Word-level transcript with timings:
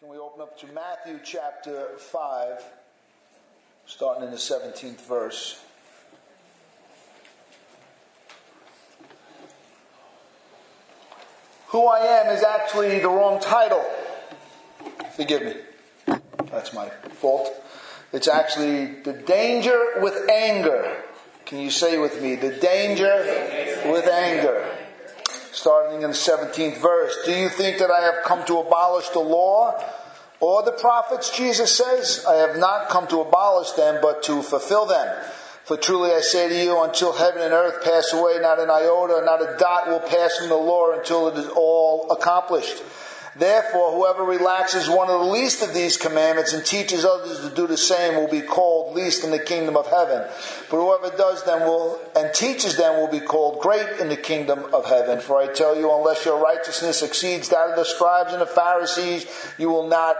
Can 0.00 0.08
we 0.08 0.16
open 0.16 0.40
up 0.40 0.58
to 0.60 0.66
Matthew 0.68 1.20
chapter 1.22 1.88
5, 1.98 2.64
starting 3.84 4.24
in 4.24 4.30
the 4.30 4.38
17th 4.38 5.06
verse? 5.06 5.62
Who 11.66 11.86
I 11.86 11.98
am 11.98 12.34
is 12.34 12.42
actually 12.42 13.00
the 13.00 13.10
wrong 13.10 13.42
title. 13.42 13.84
Forgive 15.16 15.42
me. 15.42 16.16
That's 16.50 16.72
my 16.72 16.88
fault. 16.88 17.52
It's 18.14 18.26
actually 18.26 19.02
the 19.02 19.12
danger 19.12 20.00
with 20.00 20.30
anger. 20.30 20.96
Can 21.44 21.58
you 21.58 21.70
say 21.70 21.98
with 21.98 22.22
me? 22.22 22.36
The 22.36 22.56
danger 22.56 23.84
with 23.84 24.06
anger. 24.06 24.66
Starting 25.52 26.02
in 26.02 26.10
the 26.10 26.16
17th 26.16 26.80
verse. 26.80 27.16
Do 27.24 27.32
you 27.32 27.48
think 27.48 27.78
that 27.78 27.90
I 27.90 28.00
have 28.02 28.24
come 28.24 28.44
to 28.46 28.58
abolish 28.58 29.08
the 29.10 29.20
law 29.20 29.82
or 30.38 30.62
the 30.62 30.72
prophets? 30.72 31.36
Jesus 31.36 31.76
says, 31.76 32.24
I 32.28 32.36
have 32.36 32.56
not 32.56 32.88
come 32.88 33.06
to 33.08 33.20
abolish 33.20 33.72
them, 33.72 33.98
but 34.00 34.22
to 34.24 34.42
fulfill 34.42 34.86
them. 34.86 35.24
For 35.64 35.76
truly 35.76 36.12
I 36.12 36.20
say 36.20 36.48
to 36.48 36.64
you, 36.64 36.82
until 36.82 37.12
heaven 37.12 37.42
and 37.42 37.52
earth 37.52 37.84
pass 37.84 38.12
away, 38.12 38.38
not 38.40 38.58
an 38.58 38.70
iota, 38.70 39.22
not 39.24 39.42
a 39.42 39.56
dot 39.58 39.88
will 39.88 40.00
pass 40.00 40.36
from 40.38 40.48
the 40.48 40.56
law 40.56 40.92
until 40.92 41.28
it 41.28 41.36
is 41.36 41.48
all 41.48 42.10
accomplished. 42.10 42.82
Therefore, 43.40 43.92
whoever 43.92 44.22
relaxes 44.22 44.86
one 44.86 45.08
of 45.08 45.18
the 45.18 45.32
least 45.32 45.62
of 45.62 45.72
these 45.72 45.96
commandments 45.96 46.52
and 46.52 46.62
teaches 46.62 47.06
others 47.06 47.40
to 47.40 47.48
do 47.48 47.66
the 47.66 47.78
same 47.78 48.16
will 48.16 48.28
be 48.28 48.42
called 48.42 48.94
least 48.94 49.24
in 49.24 49.30
the 49.30 49.38
kingdom 49.38 49.78
of 49.78 49.86
heaven. 49.86 50.28
But 50.70 50.76
whoever 50.76 51.16
does 51.16 51.42
them 51.44 51.60
will 51.60 51.98
and 52.14 52.34
teaches 52.34 52.76
them 52.76 53.00
will 53.00 53.08
be 53.08 53.24
called 53.24 53.62
great 53.62 53.98
in 53.98 54.10
the 54.10 54.16
kingdom 54.18 54.66
of 54.74 54.84
heaven. 54.84 55.20
For 55.20 55.38
I 55.38 55.46
tell 55.46 55.74
you, 55.74 55.90
unless 55.90 56.26
your 56.26 56.38
righteousness 56.38 57.02
exceeds 57.02 57.48
that 57.48 57.70
of 57.70 57.76
the 57.76 57.84
scribes 57.86 58.34
and 58.34 58.42
the 58.42 58.46
Pharisees, 58.46 59.24
you 59.56 59.70
will 59.70 59.88
not, 59.88 60.16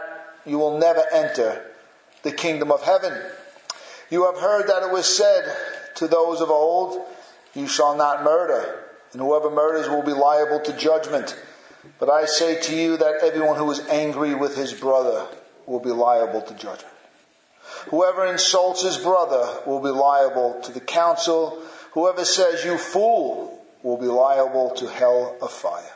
you 0.46 0.56
will 0.56 0.78
never 0.78 1.04
enter 1.12 1.62
the 2.22 2.32
kingdom 2.32 2.72
of 2.72 2.82
heaven. 2.82 3.12
You 4.08 4.32
have 4.32 4.40
heard 4.40 4.66
that 4.68 4.82
it 4.82 4.92
was 4.94 5.04
said 5.04 5.44
to 5.96 6.08
those 6.08 6.40
of 6.40 6.48
old, 6.48 7.04
You 7.52 7.68
shall 7.68 7.98
not 7.98 8.24
murder, 8.24 8.82
and 9.12 9.20
whoever 9.20 9.50
murders 9.50 9.90
will 9.90 10.02
be 10.02 10.14
liable 10.14 10.60
to 10.60 10.72
judgment. 10.78 11.36
But 11.98 12.10
I 12.10 12.26
say 12.26 12.60
to 12.60 12.74
you 12.74 12.96
that 12.96 13.22
everyone 13.22 13.56
who 13.56 13.70
is 13.70 13.80
angry 13.88 14.34
with 14.34 14.56
his 14.56 14.72
brother 14.72 15.26
will 15.66 15.80
be 15.80 15.90
liable 15.90 16.42
to 16.42 16.54
judgment. 16.54 16.94
Whoever 17.88 18.26
insults 18.26 18.82
his 18.82 18.98
brother 18.98 19.60
will 19.66 19.80
be 19.80 19.90
liable 19.90 20.60
to 20.64 20.72
the 20.72 20.80
council. 20.80 21.62
Whoever 21.92 22.24
says, 22.24 22.64
You 22.64 22.78
fool, 22.78 23.64
will 23.82 23.96
be 23.96 24.06
liable 24.06 24.70
to 24.76 24.88
hell 24.88 25.36
of 25.40 25.50
fire. 25.50 25.92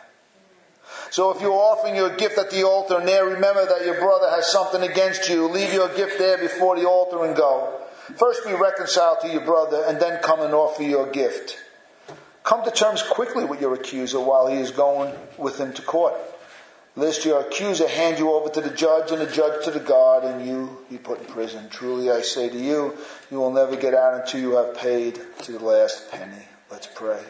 So 1.11 1.31
if 1.31 1.41
you're 1.41 1.53
offering 1.53 1.97
your 1.97 2.17
gift 2.17 2.39
at 2.39 2.51
the 2.51 2.64
altar 2.64 2.98
and 2.98 3.06
there 3.06 3.25
remember 3.25 3.67
that 3.67 3.84
your 3.84 3.98
brother 4.01 4.31
has 4.31 4.51
something 4.51 4.83
against 4.83 5.29
you, 5.29 5.48
leave 5.48 5.73
your 5.73 5.95
gift 5.95 6.19
there 6.19 6.39
before 6.39 6.79
the 6.79 6.89
altar 6.89 7.25
and 7.25 7.36
go. 7.36 7.81
First 8.17 8.45
be 8.47 8.53
reconciled 8.53 9.20
to 9.23 9.29
your 9.29 9.45
brother 9.45 9.84
and 9.86 10.01
then 10.01 10.23
come 10.23 10.41
and 10.41 10.53
offer 10.53 10.83
your 10.83 11.11
gift. 11.11 11.58
Come 12.45 12.62
to 12.64 12.70
terms 12.70 13.03
quickly 13.03 13.45
with 13.45 13.61
your 13.61 13.75
accuser 13.75 14.20
while 14.20 14.47
he 14.47 14.59
is 14.59 14.70
going 14.70 15.12
with 15.37 15.59
him 15.59 15.73
to 15.73 15.83
court. 15.83 16.14
Lest 16.95 17.25
your 17.25 17.41
accuser 17.41 17.89
hand 17.89 18.20
you 18.20 18.33
over 18.33 18.48
to 18.51 18.61
the 18.61 18.70
judge 18.70 19.11
and 19.11 19.20
the 19.20 19.27
judge 19.27 19.64
to 19.64 19.73
the 19.73 19.81
guard 19.81 20.23
and 20.23 20.47
you 20.47 20.78
be 20.89 20.97
put 20.98 21.19
in 21.19 21.27
prison. 21.27 21.69
Truly 21.69 22.11
I 22.11 22.20
say 22.20 22.48
to 22.48 22.59
you, 22.59 22.97
you 23.31 23.39
will 23.39 23.51
never 23.51 23.75
get 23.75 23.95
out 23.95 24.20
until 24.20 24.41
you 24.41 24.53
have 24.53 24.77
paid 24.77 25.19
to 25.42 25.53
the 25.53 25.64
last 25.64 26.12
penny. 26.12 26.45
Let's 26.70 26.86
pray. 26.86 27.20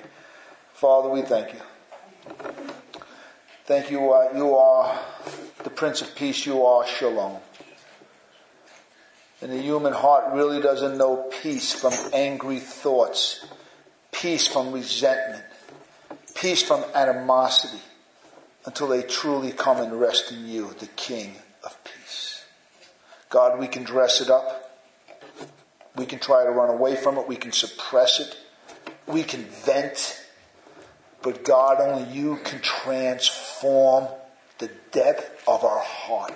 Father, 0.75 1.09
we 1.09 1.23
thank 1.23 1.55
you. 1.55 1.61
Thank 3.65 3.91
you. 3.91 4.13
Uh, 4.13 4.33
you 4.37 4.55
are 4.57 5.01
the 5.63 5.71
Prince 5.71 6.03
of 6.03 6.15
Peace. 6.15 6.45
You 6.45 6.67
are 6.67 6.87
Shalom. 6.87 7.39
And 9.41 9.53
the 9.53 9.63
human 9.63 9.95
heart 9.95 10.35
really 10.35 10.61
doesn't 10.61 10.99
know 10.99 11.31
peace 11.43 11.73
from 11.73 11.95
angry 12.13 12.59
thoughts, 12.59 13.47
peace 14.15 14.47
from 14.47 14.73
resentment, 14.73 15.45
peace 16.35 16.63
from 16.63 16.85
animosity, 16.95 17.83
until 18.65 18.89
they 18.89 19.03
truly 19.03 19.53
come 19.53 19.79
and 19.79 20.01
rest 20.01 20.33
in 20.33 20.47
you, 20.47 20.75
the 20.79 20.87
King 20.87 21.35
of 21.65 21.77
peace. 21.85 22.45
God, 23.29 23.59
we 23.59 23.67
can 23.67 23.83
dress 23.83 24.21
it 24.21 24.31
up. 24.31 24.81
We 25.97 26.07
can 26.07 26.19
try 26.19 26.45
to 26.45 26.51
run 26.51 26.71
away 26.71 26.97
from 26.97 27.19
it. 27.19 27.29
We 27.29 27.37
can 27.37 27.53
suppress 27.53 28.21
it. 28.21 28.37
We 29.07 29.23
can 29.23 29.45
vent. 29.45 30.25
But 31.23 31.45
God, 31.45 31.81
only 31.81 32.13
you 32.13 32.39
can 32.45 32.61
transform 32.61 34.09
the 34.59 34.71
depth 34.93 35.43
of 35.49 35.65
our 35.65 35.83
heart 35.83 36.35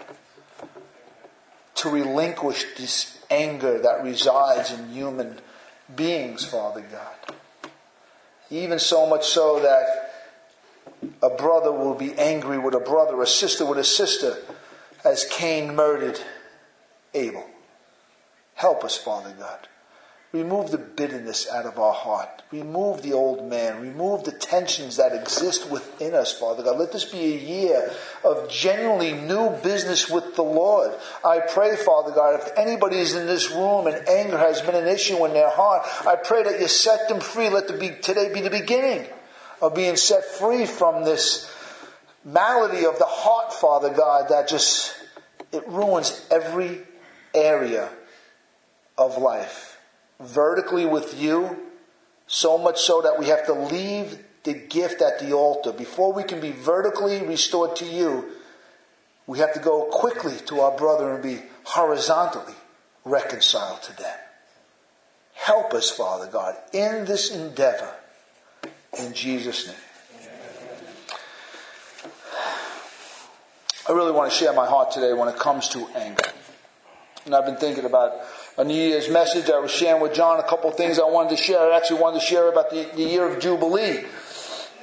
to 1.77 1.89
relinquish 1.89 2.67
this 2.77 3.19
anger 3.31 3.79
that 3.79 4.03
resides 4.03 4.73
in 4.73 4.91
human 4.91 5.39
beings, 5.95 6.45
Father 6.45 6.81
God. 6.81 7.37
Even 8.51 8.79
so 8.79 9.07
much 9.07 9.27
so 9.27 9.61
that 9.61 10.13
a 11.23 11.31
brother 11.31 11.71
will 11.71 11.95
be 11.95 12.15
angry 12.15 12.59
with 12.59 12.75
a 12.75 12.81
brother, 12.81 13.21
a 13.23 13.27
sister 13.27 13.65
with 13.65 13.79
a 13.79 13.85
sister, 13.85 14.39
as 15.05 15.25
Cain 15.31 15.75
murdered 15.75 16.19
Abel. 17.15 17.47
Help 18.55 18.85
us, 18.85 18.97
Father 18.97 19.35
God. 19.39 19.69
Remove 20.31 20.71
the 20.71 20.79
bitterness 20.79 21.49
out 21.49 21.65
of 21.65 21.79
our 21.79 21.95
heart. 21.95 22.43
Remove 22.53 23.01
the 23.01 23.15
old 23.15 23.49
man. 23.49 23.81
Remove 23.81 24.25
the 24.25 24.33
tensions 24.33 24.99
that 24.99 25.15
exist 25.15 25.71
within 25.71 26.15
us, 26.15 26.39
Father 26.39 26.63
God. 26.63 26.79
Let 26.79 26.93
this 26.93 27.07
be 27.07 27.19
a 27.19 27.39
year 27.39 27.91
of 28.23 28.51
genuinely 28.51 29.15
new 29.15 29.57
business 29.63 30.11
with 30.11 30.37
the 30.37 30.43
Lord. 30.43 30.93
I 31.25 31.41
pray, 31.41 31.77
Father 31.77 32.13
God, 32.13 32.41
if 32.41 32.59
anybody 32.59 32.99
is 32.99 33.15
in 33.15 33.27
this 33.27 33.51
room 33.51 33.87
and 33.87 34.07
anger 34.07 34.37
has 34.37 34.61
been 34.61 34.75
an 34.75 34.87
issue 34.87 35.25
in 35.25 35.33
their 35.33 35.49
heart, 35.49 35.87
I 36.07 36.17
pray 36.17 36.43
that 36.43 36.61
you 36.61 36.69
set 36.69 37.09
them 37.09 37.21
free. 37.21 37.49
Let 37.49 37.67
the 37.67 37.79
be, 37.79 37.93
today 38.03 38.31
be 38.31 38.43
the 38.43 38.51
beginning 38.51 39.07
of 39.63 39.75
being 39.75 39.97
set 39.97 40.27
free 40.27 40.67
from 40.67 41.05
this 41.05 41.51
malady 42.23 42.85
of 42.85 42.99
the 42.99 43.07
heart, 43.07 43.55
Father 43.55 43.89
God, 43.89 44.29
that 44.29 44.47
just, 44.47 44.95
it 45.53 45.67
ruins 45.69 46.27
every 46.31 46.83
area 47.35 47.89
of 48.99 49.17
life 49.17 49.68
vertically 50.21 50.87
with 50.87 51.21
you, 51.21 51.57
so 52.27 52.59
much 52.59 52.81
so 52.81 53.01
that 53.03 53.19
we 53.19 53.27
have 53.27 53.47
to 53.47 53.53
leave 53.53 54.19
the 54.45 54.55
gift 54.55 55.03
at 55.03 55.19
the 55.19 55.33
altar. 55.33 55.73
Before 55.73 56.13
we 56.13 56.23
can 56.23 56.41
be 56.41 56.53
vertically 56.53 57.23
restored 57.23 57.77
to 57.77 57.85
you, 57.85 58.29
we 59.27 59.39
have 59.39 59.53
to 59.55 59.61
go 59.61 59.85
quickly 59.91 60.37
to 60.47 60.61
our 60.61 60.77
brother 60.77 61.15
and 61.15 61.23
be 61.23 61.43
horizontally 61.65 62.55
reconciled 63.05 63.83
to 63.83 63.97
them. 63.97 64.17
Help 65.35 65.73
us, 65.73 65.91
Father 65.91 66.27
God, 66.27 66.57
in 66.73 67.05
this 67.05 67.31
endeavor. 67.31 67.95
In 68.99 69.13
Jesus' 69.13 69.67
name. 69.67 69.77
I 73.89 73.93
really 73.93 74.13
want 74.13 74.31
to 74.31 74.37
share 74.37 74.53
my 74.53 74.67
heart 74.67 74.91
today 74.91 75.15
when 75.15 75.29
it 75.29 75.39
comes 75.39 75.69
to 75.71 75.87
anger. 75.95 76.25
And 77.25 77.35
I've 77.35 77.47
been 77.47 77.57
thinking 77.57 77.85
about 77.85 78.13
a 78.59 78.65
New 78.65 78.75
Year's 78.75 79.09
message. 79.09 79.49
I 79.49 79.61
was 79.61 79.71
sharing 79.71 80.03
with 80.03 80.15
John 80.15 80.41
a 80.41 80.43
couple 80.43 80.69
things 80.73 80.99
I 80.99 81.05
wanted 81.05 81.31
to 81.31 81.37
share. 81.37 81.61
I 81.73 81.77
actually 81.77 82.01
wanted 82.01 82.19
to 82.19 82.27
share 82.27 82.51
about 82.51 82.71
the, 82.71 82.91
the 82.97 83.05
year 83.05 83.33
of 83.33 83.41
Jubilee 83.41 84.01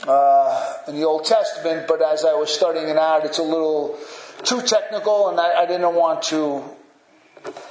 uh, 0.07 0.77
in 0.87 0.95
the 0.95 1.03
Old 1.03 1.25
Testament, 1.25 1.85
but 1.85 2.01
as 2.01 2.23
I 2.23 2.35
was 2.35 2.53
studying 2.53 2.87
it 2.87 2.95
out, 2.95 3.25
it's 3.25 3.37
a 3.37 3.43
little 3.43 3.99
too 4.43 4.61
technical, 4.61 5.27
and 5.27 5.41
I, 5.41 5.63
I 5.63 5.65
didn't 5.65 5.93
want 5.93 6.23
to 6.23 6.63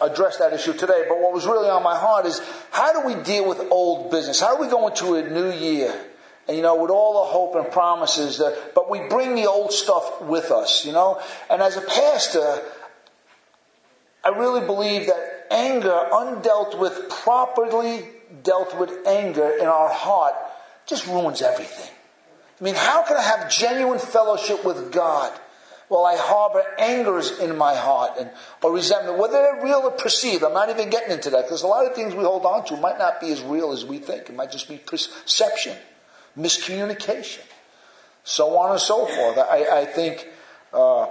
address 0.02 0.36
that 0.36 0.52
issue 0.52 0.74
today. 0.74 1.06
But 1.08 1.22
what 1.22 1.32
was 1.32 1.46
really 1.46 1.70
on 1.70 1.82
my 1.82 1.96
heart 1.96 2.26
is 2.26 2.38
how 2.70 2.92
do 2.92 3.06
we 3.06 3.22
deal 3.22 3.48
with 3.48 3.60
old 3.70 4.10
business? 4.10 4.40
How 4.40 4.56
do 4.56 4.62
we 4.62 4.68
go 4.68 4.86
into 4.86 5.14
a 5.14 5.26
new 5.26 5.50
year? 5.50 5.98
And, 6.46 6.54
you 6.54 6.62
know, 6.62 6.82
with 6.82 6.90
all 6.90 7.24
the 7.24 7.30
hope 7.30 7.54
and 7.54 7.72
promises 7.72 8.36
that, 8.38 8.74
but 8.74 8.90
we 8.90 9.00
bring 9.08 9.34
the 9.36 9.46
old 9.46 9.72
stuff 9.72 10.20
with 10.20 10.50
us, 10.50 10.84
you 10.84 10.92
know? 10.92 11.18
And 11.48 11.62
as 11.62 11.78
a 11.78 11.80
pastor, 11.80 12.60
I 14.22 14.28
really 14.28 14.66
believe 14.66 15.06
that 15.06 15.33
anger, 15.50 16.08
undealt 16.12 16.78
with, 16.78 17.08
properly 17.08 18.04
dealt 18.42 18.78
with 18.78 19.06
anger 19.06 19.48
in 19.58 19.66
our 19.66 19.88
heart, 19.88 20.34
just 20.86 21.06
ruins 21.06 21.42
everything. 21.42 21.90
I 22.60 22.64
mean, 22.64 22.74
how 22.74 23.02
can 23.04 23.16
I 23.16 23.22
have 23.22 23.50
genuine 23.50 23.98
fellowship 23.98 24.64
with 24.64 24.92
God 24.92 25.32
while 25.88 26.04
I 26.04 26.16
harbor 26.16 26.64
angers 26.78 27.38
in 27.38 27.58
my 27.58 27.74
heart 27.74 28.12
and 28.18 28.30
or 28.62 28.72
resentment, 28.72 29.18
whether 29.18 29.34
they're 29.34 29.64
real 29.64 29.82
or 29.84 29.90
perceived? 29.90 30.44
I'm 30.44 30.54
not 30.54 30.70
even 30.70 30.90
getting 30.90 31.12
into 31.12 31.30
that 31.30 31.42
because 31.42 31.62
a 31.62 31.66
lot 31.66 31.86
of 31.86 31.94
things 31.94 32.14
we 32.14 32.24
hold 32.24 32.44
on 32.44 32.64
to 32.66 32.76
might 32.76 32.98
not 32.98 33.20
be 33.20 33.32
as 33.32 33.42
real 33.42 33.72
as 33.72 33.84
we 33.84 33.98
think. 33.98 34.28
It 34.28 34.36
might 34.36 34.52
just 34.52 34.68
be 34.68 34.78
perception, 34.78 35.76
miscommunication, 36.38 37.42
so 38.22 38.56
on 38.56 38.72
and 38.72 38.80
so 38.80 39.06
forth. 39.06 39.38
I, 39.38 39.80
I 39.80 39.84
think 39.84 40.28
uh, 40.72 41.06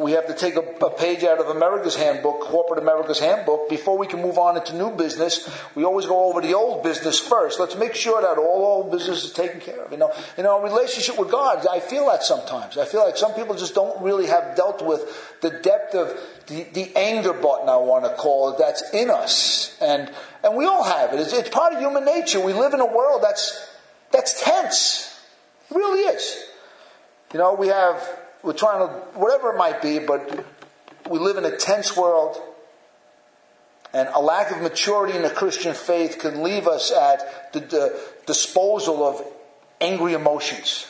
we 0.00 0.12
have 0.12 0.26
to 0.26 0.34
take 0.34 0.56
a, 0.56 0.60
a, 0.60 0.90
page 0.90 1.24
out 1.24 1.38
of 1.38 1.48
America's 1.48 1.94
handbook, 1.94 2.40
corporate 2.40 2.82
America's 2.82 3.18
handbook, 3.18 3.68
before 3.68 3.98
we 3.98 4.06
can 4.06 4.20
move 4.20 4.38
on 4.38 4.56
into 4.56 4.76
new 4.76 4.90
business. 4.90 5.48
We 5.74 5.84
always 5.84 6.06
go 6.06 6.30
over 6.30 6.40
the 6.40 6.54
old 6.54 6.82
business 6.82 7.18
first. 7.18 7.60
Let's 7.60 7.76
make 7.76 7.94
sure 7.94 8.20
that 8.20 8.38
all 8.38 8.64
old 8.64 8.90
business 8.90 9.24
is 9.24 9.32
taken 9.32 9.60
care 9.60 9.84
of. 9.84 9.92
You 9.92 9.98
know, 9.98 10.12
in 10.36 10.46
our 10.46 10.62
relationship 10.62 11.18
with 11.18 11.30
God, 11.30 11.66
I 11.66 11.80
feel 11.80 12.06
that 12.06 12.22
sometimes. 12.22 12.78
I 12.78 12.84
feel 12.84 13.04
like 13.04 13.16
some 13.16 13.34
people 13.34 13.54
just 13.54 13.74
don't 13.74 14.02
really 14.02 14.26
have 14.26 14.56
dealt 14.56 14.84
with 14.84 15.02
the 15.40 15.50
depth 15.50 15.94
of 15.94 16.18
the, 16.46 16.64
the 16.72 16.96
anger 16.96 17.32
button, 17.32 17.68
I 17.68 17.76
want 17.76 18.04
to 18.04 18.14
call 18.14 18.52
it, 18.52 18.58
that's 18.58 18.82
in 18.92 19.10
us. 19.10 19.76
And, 19.80 20.10
and 20.42 20.56
we 20.56 20.64
all 20.64 20.82
have 20.82 21.12
it. 21.14 21.20
It's, 21.20 21.32
it's 21.32 21.48
part 21.48 21.72
of 21.72 21.78
human 21.78 22.04
nature. 22.04 22.40
We 22.40 22.52
live 22.52 22.74
in 22.74 22.80
a 22.80 22.86
world 22.86 23.22
that's, 23.22 23.68
that's 24.10 24.42
tense. 24.42 25.20
It 25.70 25.76
really 25.76 26.00
is. 26.00 26.44
You 27.32 27.38
know, 27.38 27.54
we 27.54 27.68
have 27.68 28.19
we're 28.42 28.52
trying 28.52 28.86
to, 28.86 28.94
whatever 29.18 29.50
it 29.52 29.56
might 29.56 29.82
be, 29.82 29.98
but 29.98 30.44
we 31.08 31.18
live 31.18 31.36
in 31.36 31.44
a 31.44 31.56
tense 31.56 31.96
world, 31.96 32.40
and 33.92 34.08
a 34.08 34.20
lack 34.20 34.50
of 34.50 34.62
maturity 34.62 35.16
in 35.16 35.22
the 35.22 35.30
Christian 35.30 35.74
faith 35.74 36.18
can 36.20 36.42
leave 36.42 36.68
us 36.68 36.92
at 36.92 37.52
the, 37.52 37.60
the 37.60 38.00
disposal 38.26 39.04
of 39.04 39.24
angry 39.80 40.14
emotions. 40.14 40.86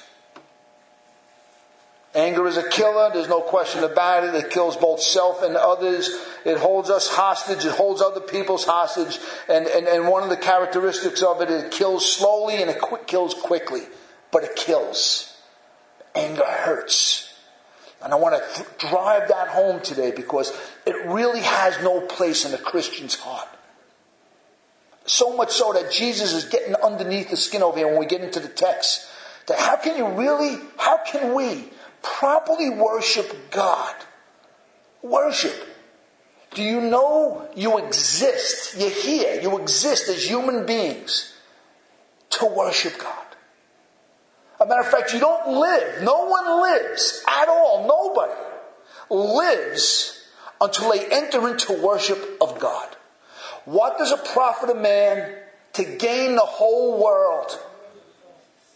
Anger 2.14 2.48
is 2.48 2.56
a 2.56 2.68
killer, 2.68 3.10
there's 3.12 3.28
no 3.28 3.40
question 3.40 3.84
about 3.84 4.24
it. 4.24 4.34
It 4.34 4.50
kills 4.50 4.76
both 4.76 5.00
self 5.00 5.44
and 5.44 5.56
others. 5.56 6.10
It 6.44 6.58
holds 6.58 6.90
us 6.90 7.08
hostage, 7.08 7.64
it 7.64 7.72
holds 7.72 8.02
other 8.02 8.20
people's 8.20 8.64
hostage. 8.64 9.18
And, 9.48 9.66
and, 9.68 9.86
and 9.86 10.08
one 10.08 10.24
of 10.24 10.28
the 10.28 10.36
characteristics 10.36 11.22
of 11.22 11.40
it, 11.40 11.50
it 11.50 11.70
kills 11.70 12.12
slowly 12.12 12.60
and 12.60 12.70
it 12.70 12.78
kills 13.06 13.32
quickly. 13.34 13.82
But 14.32 14.42
it 14.42 14.56
kills. 14.56 15.36
Anger 16.16 16.44
hurts. 16.44 17.29
And 18.02 18.12
I 18.12 18.16
want 18.16 18.34
to 18.34 18.54
th- 18.54 18.68
drive 18.78 19.28
that 19.28 19.48
home 19.48 19.80
today 19.82 20.10
because 20.10 20.52
it 20.86 20.96
really 21.06 21.40
has 21.40 21.82
no 21.82 22.00
place 22.00 22.44
in 22.44 22.54
a 22.54 22.58
Christian's 22.58 23.14
heart. 23.14 23.48
So 25.04 25.36
much 25.36 25.50
so 25.50 25.72
that 25.72 25.90
Jesus 25.90 26.32
is 26.32 26.44
getting 26.44 26.74
underneath 26.76 27.30
the 27.30 27.36
skin 27.36 27.62
over 27.62 27.76
here 27.76 27.88
when 27.88 27.98
we 27.98 28.06
get 28.06 28.22
into 28.22 28.40
the 28.40 28.48
text. 28.48 29.06
That 29.46 29.58
how 29.58 29.76
can 29.76 29.96
you 29.96 30.06
really, 30.06 30.56
how 30.78 30.98
can 31.04 31.34
we 31.34 31.70
properly 32.02 32.70
worship 32.70 33.50
God? 33.50 33.94
Worship. 35.02 35.54
Do 36.54 36.62
you 36.62 36.80
know 36.80 37.48
you 37.54 37.78
exist? 37.78 38.78
You're 38.78 38.90
here. 38.90 39.40
You 39.40 39.58
exist 39.58 40.08
as 40.08 40.28
human 40.28 40.66
beings 40.66 41.34
to 42.30 42.46
worship 42.46 42.98
God. 42.98 43.29
A 44.60 44.66
matter 44.66 44.82
of 44.82 44.88
fact, 44.88 45.14
you 45.14 45.20
don't 45.20 45.58
live. 45.58 46.02
No 46.02 46.26
one 46.26 46.62
lives 46.62 47.24
at 47.26 47.48
all. 47.48 47.86
Nobody 47.88 48.34
lives 49.08 50.22
until 50.60 50.92
they 50.92 51.06
enter 51.06 51.48
into 51.48 51.72
worship 51.82 52.18
of 52.40 52.60
God. 52.60 52.88
What 53.64 53.96
does 53.98 54.12
it 54.12 54.24
profit 54.26 54.70
a 54.70 54.74
man 54.74 55.34
to 55.74 55.84
gain 55.84 56.34
the 56.34 56.42
whole 56.42 57.02
world 57.02 57.58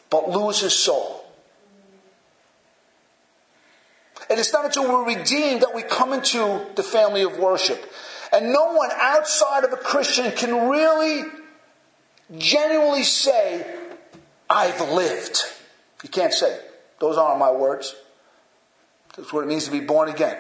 but 0.09 0.31
lose 0.31 0.61
his 0.61 0.73
soul? 0.73 1.21
And 4.31 4.41
it's 4.41 4.55
not 4.55 4.65
until 4.65 4.91
we're 4.91 5.17
redeemed 5.17 5.61
that 5.61 5.75
we 5.75 5.83
come 5.83 6.15
into 6.15 6.65
the 6.77 6.83
family 6.83 7.23
of 7.23 7.39
worship. 7.39 7.93
And 8.33 8.53
no 8.53 8.73
one 8.73 8.91
outside 8.95 9.65
of 9.65 9.73
a 9.73 9.77
Christian 9.77 10.33
can 10.33 10.71
really 10.71 11.25
genuinely 12.39 13.03
say, 13.03 13.67
I've 14.49 14.81
lived. 14.91 15.43
You 16.05 16.11
can't 16.11 16.33
say 16.33 16.57
Those 17.01 17.17
aren't 17.19 17.41
my 17.41 17.51
words. 17.51 17.97
That's 19.17 19.33
what 19.33 19.43
it 19.43 19.49
means 19.49 19.65
to 19.65 19.73
be 19.73 19.81
born 19.81 20.09
again. 20.09 20.37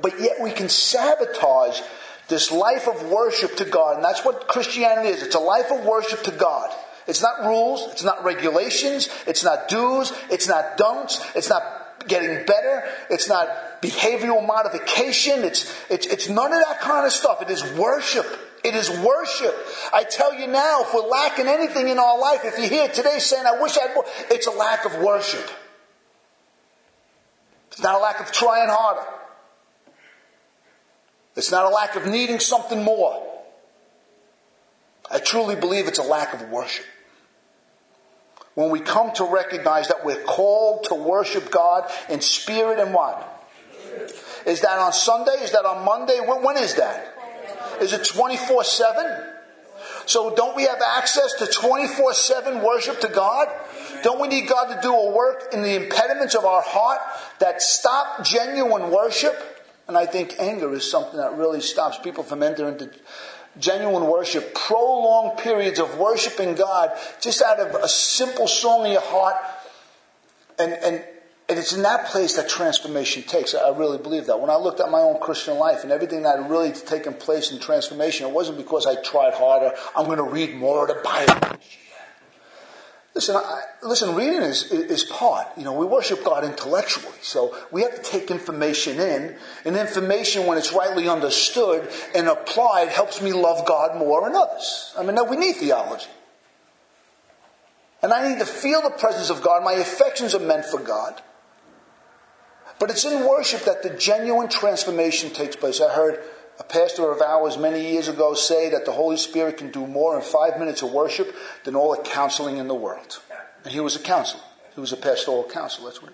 But 0.00 0.20
yet 0.20 0.36
we 0.40 0.50
can 0.50 0.68
sabotage 0.68 1.80
this 2.28 2.52
life 2.52 2.88
of 2.88 3.10
worship 3.10 3.56
to 3.56 3.64
God. 3.64 3.96
And 3.96 4.04
that's 4.04 4.24
what 4.24 4.48
Christianity 4.48 5.08
is. 5.08 5.22
It's 5.22 5.34
a 5.34 5.40
life 5.40 5.70
of 5.70 5.84
worship 5.84 6.22
to 6.24 6.30
God. 6.30 6.74
It's 7.06 7.22
not 7.22 7.44
rules. 7.46 7.90
It's 7.92 8.04
not 8.04 8.24
regulations. 8.24 9.08
It's 9.26 9.44
not 9.44 9.68
do's. 9.68 10.12
It's 10.30 10.48
not 10.48 10.76
don'ts. 10.76 11.24
It's 11.34 11.48
not 11.48 11.62
getting 12.06 12.44
better. 12.46 12.84
It's 13.10 13.28
not 13.28 13.82
behavioral 13.82 14.46
modification. 14.46 15.44
It's, 15.44 15.72
it's, 15.90 16.06
it's 16.06 16.28
none 16.28 16.52
of 16.52 16.60
that 16.60 16.80
kind 16.80 17.06
of 17.06 17.12
stuff. 17.12 17.42
It 17.42 17.50
is 17.50 17.64
worship. 17.72 18.26
It 18.64 18.74
is 18.74 18.88
worship. 18.90 19.54
I 19.92 20.04
tell 20.04 20.32
you 20.34 20.46
now, 20.46 20.80
if 20.80 20.94
we're 20.94 21.06
lacking 21.06 21.46
anything 21.48 21.88
in 21.88 21.98
our 21.98 22.18
life, 22.18 22.40
if 22.44 22.58
you're 22.58 22.68
here 22.68 22.88
today 22.88 23.18
saying, 23.18 23.44
I 23.46 23.60
wish 23.60 23.76
I'd 23.76 23.94
more, 23.94 24.06
it's 24.30 24.46
a 24.46 24.52
lack 24.52 24.86
of 24.86 24.98
worship. 25.00 25.48
It's 27.70 27.82
not 27.82 27.96
a 27.96 27.98
lack 27.98 28.20
of 28.20 28.32
trying 28.32 28.70
harder. 28.70 29.06
It's 31.36 31.50
not 31.50 31.66
a 31.66 31.68
lack 31.68 31.94
of 31.96 32.06
needing 32.06 32.40
something 32.40 32.82
more. 32.82 33.22
I 35.10 35.18
truly 35.18 35.56
believe 35.56 35.86
it's 35.86 35.98
a 35.98 36.02
lack 36.02 36.32
of 36.32 36.48
worship. 36.48 36.86
When 38.54 38.70
we 38.70 38.80
come 38.80 39.12
to 39.14 39.24
recognize 39.24 39.88
that 39.88 40.04
we're 40.04 40.22
called 40.22 40.84
to 40.84 40.94
worship 40.94 41.50
God 41.50 41.90
in 42.08 42.20
spirit 42.22 42.78
and 42.78 42.94
what? 42.94 43.30
Is 44.46 44.62
that 44.62 44.78
on 44.78 44.92
Sunday? 44.92 45.42
Is 45.42 45.52
that 45.52 45.66
on 45.66 45.84
Monday? 45.84 46.20
when, 46.20 46.42
when 46.42 46.56
is 46.56 46.76
that? 46.76 47.13
Is 47.80 47.92
it 47.92 48.04
24 48.04 48.64
7? 48.64 49.30
So 50.06 50.34
don't 50.34 50.54
we 50.56 50.64
have 50.64 50.80
access 50.96 51.34
to 51.34 51.46
24 51.46 52.14
7 52.14 52.62
worship 52.62 53.00
to 53.00 53.08
God? 53.08 53.48
Don't 54.02 54.20
we 54.20 54.28
need 54.28 54.48
God 54.48 54.74
to 54.74 54.80
do 54.82 54.94
a 54.94 55.10
work 55.10 55.48
in 55.52 55.62
the 55.62 55.74
impediments 55.74 56.34
of 56.34 56.44
our 56.44 56.62
heart 56.62 57.00
that 57.38 57.62
stop 57.62 58.24
genuine 58.24 58.90
worship? 58.90 59.34
And 59.88 59.96
I 59.96 60.06
think 60.06 60.36
anger 60.38 60.72
is 60.74 60.90
something 60.90 61.18
that 61.18 61.36
really 61.36 61.60
stops 61.60 61.98
people 61.98 62.24
from 62.24 62.42
entering 62.42 62.74
into 62.74 62.90
genuine 63.58 64.06
worship. 64.06 64.54
Prolonged 64.54 65.38
periods 65.38 65.78
of 65.78 65.98
worshiping 65.98 66.54
God 66.54 66.92
just 67.20 67.42
out 67.42 67.60
of 67.60 67.74
a 67.82 67.88
simple 67.88 68.46
song 68.46 68.86
in 68.86 68.92
your 68.92 69.02
heart 69.02 69.36
and, 70.58 70.72
and 70.72 71.04
and 71.48 71.58
it's 71.58 71.72
in 71.72 71.82
that 71.82 72.06
place 72.06 72.36
that 72.36 72.48
transformation 72.48 73.22
takes. 73.22 73.54
I 73.54 73.68
really 73.70 73.98
believe 73.98 74.26
that. 74.26 74.40
When 74.40 74.50
I 74.50 74.56
looked 74.56 74.80
at 74.80 74.90
my 74.90 75.00
own 75.00 75.20
Christian 75.20 75.58
life 75.58 75.82
and 75.82 75.92
everything 75.92 76.22
that 76.22 76.38
had 76.38 76.50
really 76.50 76.72
taken 76.72 77.14
place 77.14 77.52
in 77.52 77.58
transformation, 77.60 78.26
it 78.26 78.32
wasn't 78.32 78.56
because 78.56 78.86
I 78.86 79.00
tried 79.02 79.34
harder. 79.34 79.72
I'm 79.94 80.06
going 80.06 80.18
to 80.18 80.24
read 80.24 80.54
more 80.54 80.88
of 80.88 80.96
the 80.96 81.02
Bible 81.02 81.58
Listen, 83.14 83.36
I, 83.36 83.62
listen. 83.84 84.16
Reading 84.16 84.42
is, 84.42 84.72
is 84.72 85.04
part. 85.04 85.46
You 85.56 85.62
know, 85.62 85.72
we 85.72 85.86
worship 85.86 86.24
God 86.24 86.44
intellectually, 86.44 87.14
so 87.22 87.56
we 87.70 87.82
have 87.82 87.94
to 87.94 88.02
take 88.02 88.28
information 88.28 88.98
in, 88.98 89.36
and 89.64 89.76
information, 89.76 90.46
when 90.46 90.58
it's 90.58 90.72
rightly 90.72 91.08
understood 91.08 91.88
and 92.12 92.26
applied, 92.26 92.88
helps 92.88 93.22
me 93.22 93.32
love 93.32 93.66
God 93.66 93.96
more 93.96 94.26
and 94.26 94.34
others. 94.34 94.92
I 94.98 95.04
mean, 95.04 95.16
we 95.30 95.36
need 95.36 95.56
theology, 95.56 96.10
and 98.02 98.12
I 98.12 98.28
need 98.28 98.40
to 98.40 98.46
feel 98.46 98.82
the 98.82 98.90
presence 98.90 99.30
of 99.30 99.42
God. 99.42 99.62
My 99.62 99.74
affections 99.74 100.34
are 100.34 100.40
meant 100.40 100.64
for 100.64 100.80
God. 100.80 101.22
But 102.78 102.90
it's 102.90 103.04
in 103.04 103.26
worship 103.26 103.62
that 103.62 103.82
the 103.82 103.90
genuine 103.90 104.48
transformation 104.48 105.30
takes 105.30 105.56
place. 105.56 105.80
I 105.80 105.92
heard 105.92 106.22
a 106.58 106.64
pastor 106.64 107.10
of 107.10 107.20
ours 107.20 107.56
many 107.56 107.92
years 107.92 108.08
ago 108.08 108.34
say 108.34 108.70
that 108.70 108.84
the 108.84 108.92
Holy 108.92 109.16
Spirit 109.16 109.58
can 109.58 109.70
do 109.70 109.86
more 109.86 110.16
in 110.16 110.22
five 110.22 110.58
minutes 110.58 110.82
of 110.82 110.92
worship 110.92 111.34
than 111.64 111.76
all 111.76 111.94
the 111.94 112.02
counseling 112.02 112.58
in 112.58 112.68
the 112.68 112.74
world. 112.74 113.20
And 113.64 113.72
he 113.72 113.80
was 113.80 113.96
a 113.96 114.00
counselor. 114.00 114.42
He 114.74 114.80
was 114.80 114.92
a 114.92 114.96
pastoral 114.96 115.44
counselor. 115.44 115.88
That's 115.88 116.02
what 116.02 116.12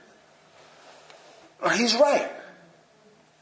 he 1.72 1.78
He's 1.78 1.94
right. 1.96 2.30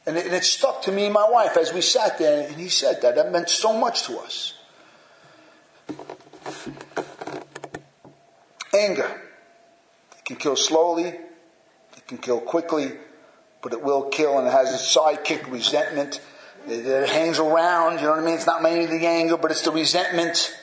And 0.07 0.17
it, 0.17 0.27
and 0.27 0.35
it 0.35 0.45
stuck 0.45 0.83
to 0.83 0.93
me 0.93 1.05
and 1.05 1.15
my 1.15 1.29
wife 1.29 1.57
as 1.57 1.73
we 1.73 1.83
sat 1.83 2.19
there, 2.19 2.49
and 2.49 2.57
he 2.57 2.69
said 2.69 3.03
that. 3.03 3.17
That 3.17 3.31
meant 3.31 3.51
so 3.51 3.79
much 3.79 4.05
to 4.05 4.19
us. 4.19 4.55
Anger. 8.75 9.21
It 10.19 10.25
can 10.25 10.37
kill 10.37 10.57
slowly, 10.57 11.05
it 11.09 12.07
can 12.07 12.19
kill 12.19 12.41
quickly, 12.41 12.93
but 13.63 13.73
it 13.73 13.83
will 13.83 14.05
kill 14.05 14.39
and 14.39 14.47
it 14.47 14.51
has 14.51 14.73
a 14.73 14.99
sidekick 14.99 15.51
resentment. 15.51 16.21
It 16.67 17.09
hangs 17.09 17.39
around, 17.39 17.99
you 17.99 18.03
know 18.03 18.11
what 18.11 18.21
I 18.21 18.25
mean? 18.25 18.35
It's 18.35 18.47
not 18.47 18.63
mainly 18.63 18.87
the 18.99 19.07
anger, 19.07 19.37
but 19.37 19.51
it's 19.51 19.63
the 19.63 19.71
resentment. 19.73 20.55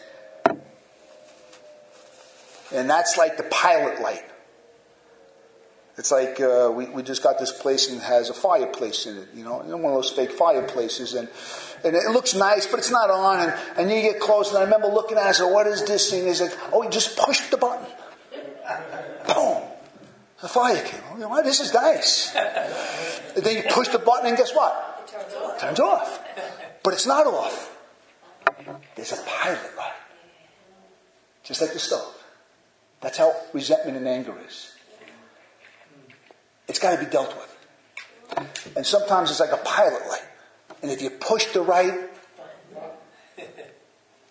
And 2.73 2.89
that's 2.89 3.17
like 3.17 3.37
the 3.37 3.43
pilot 3.43 4.01
light. 4.01 4.23
It's 5.97 6.11
like 6.11 6.41
uh, 6.41 6.71
we, 6.73 6.87
we 6.87 7.03
just 7.03 7.23
got 7.23 7.39
this 7.39 7.53
place 7.53 7.89
and 7.89 8.01
it 8.01 8.03
has 8.03 8.29
a 8.29 8.33
fireplace 8.33 9.05
in 9.05 9.17
it, 9.17 9.29
you 9.33 9.45
know, 9.45 9.59
one 9.59 9.85
of 9.85 9.93
those 9.93 10.11
fake 10.11 10.33
fireplaces. 10.33 11.13
And, 11.13 11.29
and 11.85 11.95
it 11.95 12.11
looks 12.11 12.35
nice, 12.35 12.67
but 12.67 12.79
it's 12.79 12.91
not 12.91 13.09
on. 13.09 13.39
And, 13.39 13.53
and 13.77 13.89
you 13.89 14.01
get 14.01 14.19
close, 14.19 14.49
and 14.49 14.57
I 14.57 14.63
remember 14.63 14.87
looking 14.87 15.17
at 15.17 15.25
it, 15.25 15.29
I 15.29 15.31
said, 15.31 15.51
What 15.51 15.67
is 15.67 15.85
this 15.85 16.11
thing? 16.11 16.27
He's 16.27 16.41
like, 16.41 16.57
Oh, 16.73 16.83
you 16.83 16.89
just 16.89 17.17
pushed 17.17 17.49
the 17.49 17.57
button. 17.57 17.85
Boom. 19.27 19.63
The 20.45 20.49
fire 20.49 20.79
came. 20.83 21.01
Oh, 21.09 21.27
well, 21.27 21.41
this 21.41 21.59
is 21.59 21.73
nice. 21.73 22.29
then 23.35 23.55
you 23.55 23.63
push 23.67 23.87
the 23.87 23.97
button, 23.97 24.27
and 24.27 24.37
guess 24.37 24.53
what? 24.53 25.01
It 25.03 25.11
turns 25.11 25.33
off. 25.33 25.59
Turns 25.59 25.79
off. 25.79 26.21
But 26.83 26.93
it's 26.93 27.07
not 27.07 27.25
off. 27.25 27.75
There's 28.93 29.11
a 29.13 29.23
pilot 29.25 29.75
light. 29.75 29.95
Just 31.41 31.61
like 31.61 31.73
the 31.73 31.79
stove. 31.79 32.13
That's 33.01 33.17
how 33.17 33.33
resentment 33.53 33.97
and 33.97 34.07
anger 34.07 34.35
is. 34.47 34.71
It's 36.67 36.77
got 36.77 36.95
to 36.95 37.03
be 37.03 37.09
dealt 37.09 37.35
with. 37.35 38.77
And 38.77 38.85
sometimes 38.85 39.31
it's 39.31 39.39
like 39.39 39.51
a 39.51 39.57
pilot 39.57 40.07
light. 40.07 40.27
And 40.83 40.91
if 40.91 41.01
you 41.01 41.09
push 41.09 41.45
the 41.53 41.61
right, 41.61 42.07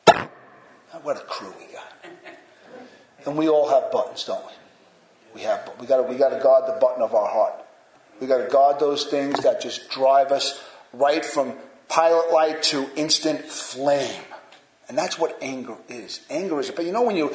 what 1.02 1.16
a 1.16 1.24
crew 1.26 1.52
we 1.58 1.72
got. 1.72 1.92
And 3.26 3.36
we 3.36 3.48
all 3.48 3.68
have 3.68 3.90
buttons, 3.90 4.22
don't 4.22 4.46
we? 4.46 4.52
We 5.34 5.40
have, 5.42 5.68
we 5.80 5.86
got 5.86 6.08
we 6.08 6.16
got 6.16 6.28
to 6.30 6.40
guard 6.40 6.66
the 6.68 6.78
button 6.80 7.02
of 7.02 7.14
our 7.14 7.28
heart. 7.28 7.54
We 8.20 8.28
got 8.28 8.38
to 8.38 8.48
guard 8.48 8.78
those 8.78 9.06
things 9.06 9.42
that 9.42 9.60
just 9.60 9.90
drive 9.90 10.30
us 10.30 10.62
right 10.92 11.24
from 11.24 11.54
pilot 11.88 12.32
light 12.32 12.62
to 12.64 12.88
instant 12.96 13.44
flame. 13.44 14.22
And 14.88 14.96
that's 14.96 15.18
what 15.18 15.36
anger 15.42 15.76
is. 15.88 16.20
Anger 16.30 16.60
is, 16.60 16.70
but 16.70 16.84
you 16.84 16.92
know 16.92 17.02
when 17.02 17.16
you, 17.16 17.32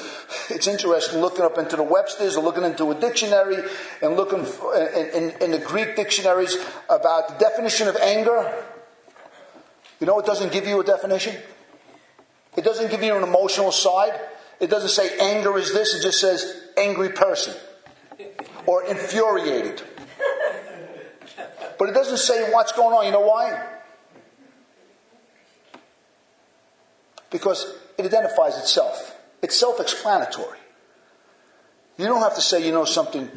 it's 0.49 0.67
interesting 0.67 1.19
looking 1.19 1.43
up 1.43 1.57
into 1.57 1.75
the 1.75 1.83
Webster's 1.83 2.37
or 2.37 2.43
looking 2.43 2.63
into 2.63 2.91
a 2.91 2.95
dictionary 2.95 3.57
and 4.01 4.15
looking 4.15 4.39
in, 4.39 5.09
in, 5.09 5.41
in 5.41 5.51
the 5.51 5.57
Greek 5.57 5.95
dictionaries 5.95 6.55
about 6.89 7.27
the 7.27 7.35
definition 7.43 7.87
of 7.87 7.95
anger. 7.97 8.63
You 9.99 10.07
know 10.07 10.19
it 10.19 10.27
doesn't 10.27 10.53
give 10.53 10.67
you 10.67 10.79
a 10.79 10.83
definition? 10.83 11.35
It 12.55 12.63
doesn't 12.63 12.91
give 12.91 13.01
you 13.01 13.15
an 13.17 13.23
emotional 13.23 13.71
side. 13.71 14.17
It 14.59 14.69
doesn't 14.69 14.89
say 14.89 15.17
anger 15.19 15.57
is 15.57 15.73
this, 15.73 15.95
it 15.95 16.03
just 16.03 16.21
says 16.21 16.61
angry 16.77 17.09
person 17.09 17.55
or 18.69 18.83
infuriated. 18.83 19.81
But 21.79 21.89
it 21.89 21.93
doesn't 21.93 22.17
say 22.17 22.51
what's 22.51 22.71
going 22.71 22.95
on. 22.95 23.03
You 23.03 23.11
know 23.11 23.21
why? 23.21 23.67
Because 27.31 27.73
it 27.97 28.05
identifies 28.05 28.59
itself. 28.59 29.17
It's 29.41 29.59
self 29.59 29.79
explanatory. 29.79 30.59
You 31.97 32.05
don't 32.05 32.21
have 32.21 32.35
to 32.35 32.41
say 32.41 32.63
you 32.63 32.71
know 32.71 32.85
something. 32.85 33.31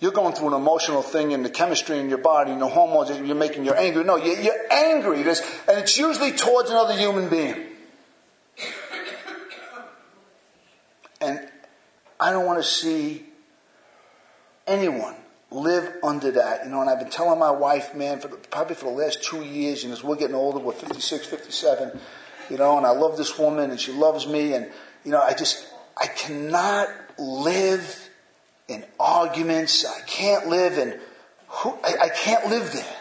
You're 0.00 0.10
going 0.10 0.34
through 0.34 0.48
an 0.48 0.54
emotional 0.54 1.02
thing 1.02 1.30
in 1.30 1.44
the 1.44 1.50
chemistry 1.50 2.00
in 2.00 2.08
your 2.08 2.18
body, 2.18 2.50
and 2.50 2.60
the 2.60 2.66
hormones, 2.66 3.16
you're 3.16 3.36
making 3.36 3.64
you 3.64 3.74
angry. 3.74 4.02
No, 4.02 4.16
you're 4.16 4.72
angry. 4.72 5.20
and 5.20 5.78
it's 5.78 5.96
usually 5.96 6.32
towards 6.32 6.70
another 6.70 6.94
human 6.94 7.28
being. 7.28 7.64
And 11.20 11.48
I 12.18 12.32
don't 12.32 12.44
want 12.44 12.60
to 12.60 12.68
see 12.68 13.25
anyone 14.66 15.14
live 15.50 15.92
under 16.02 16.32
that. 16.32 16.64
You 16.64 16.70
know, 16.70 16.80
and 16.80 16.90
I've 16.90 16.98
been 16.98 17.10
telling 17.10 17.38
my 17.38 17.50
wife, 17.50 17.94
man, 17.94 18.20
for 18.20 18.28
the, 18.28 18.36
probably 18.36 18.74
for 18.74 18.86
the 18.86 18.96
last 18.96 19.22
two 19.22 19.44
years, 19.44 19.84
and 19.84 19.92
as 19.92 20.02
we're 20.02 20.16
getting 20.16 20.36
older, 20.36 20.58
we're 20.58 20.72
56, 20.72 21.26
57, 21.26 21.98
you 22.50 22.58
know, 22.58 22.76
and 22.76 22.86
I 22.86 22.90
love 22.90 23.16
this 23.16 23.38
woman 23.38 23.70
and 23.70 23.80
she 23.80 23.92
loves 23.92 24.26
me, 24.26 24.54
and, 24.54 24.70
you 25.04 25.10
know, 25.10 25.20
I 25.20 25.34
just, 25.34 25.66
I 25.96 26.06
cannot 26.06 26.88
live 27.18 28.08
in 28.68 28.84
arguments. 28.98 29.84
I 29.86 30.00
can't 30.06 30.48
live 30.48 30.78
in, 30.78 30.98
who, 31.48 31.70
I, 31.84 31.94
I 32.04 32.08
can't 32.08 32.46
live 32.48 32.72
there. 32.72 32.96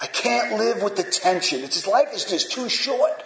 I 0.00 0.06
can't 0.06 0.58
live 0.58 0.82
with 0.82 0.96
the 0.96 1.02
tension. 1.02 1.60
It's 1.60 1.74
just, 1.74 1.86
life 1.86 2.08
is 2.14 2.24
just 2.24 2.52
too 2.52 2.68
short. 2.68 3.22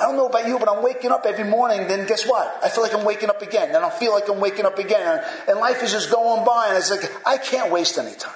I 0.00 0.04
don't 0.04 0.16
know 0.16 0.26
about 0.26 0.48
you, 0.48 0.58
but 0.58 0.66
I'm 0.66 0.82
waking 0.82 1.10
up 1.10 1.26
every 1.26 1.44
morning, 1.44 1.86
then 1.86 2.06
guess 2.06 2.26
what? 2.26 2.58
I 2.64 2.70
feel 2.70 2.82
like 2.82 2.94
I'm 2.94 3.04
waking 3.04 3.28
up 3.28 3.42
again. 3.42 3.72
Then 3.72 3.84
I 3.84 3.90
feel 3.90 4.12
like 4.12 4.30
I'm 4.30 4.40
waking 4.40 4.64
up 4.64 4.78
again. 4.78 5.22
And 5.46 5.58
life 5.58 5.82
is 5.82 5.92
just 5.92 6.10
going 6.10 6.42
by, 6.46 6.68
and 6.68 6.78
it's 6.78 6.90
like, 6.90 7.02
I 7.26 7.36
can't 7.36 7.70
waste 7.70 7.98
any 7.98 8.16
time. 8.16 8.32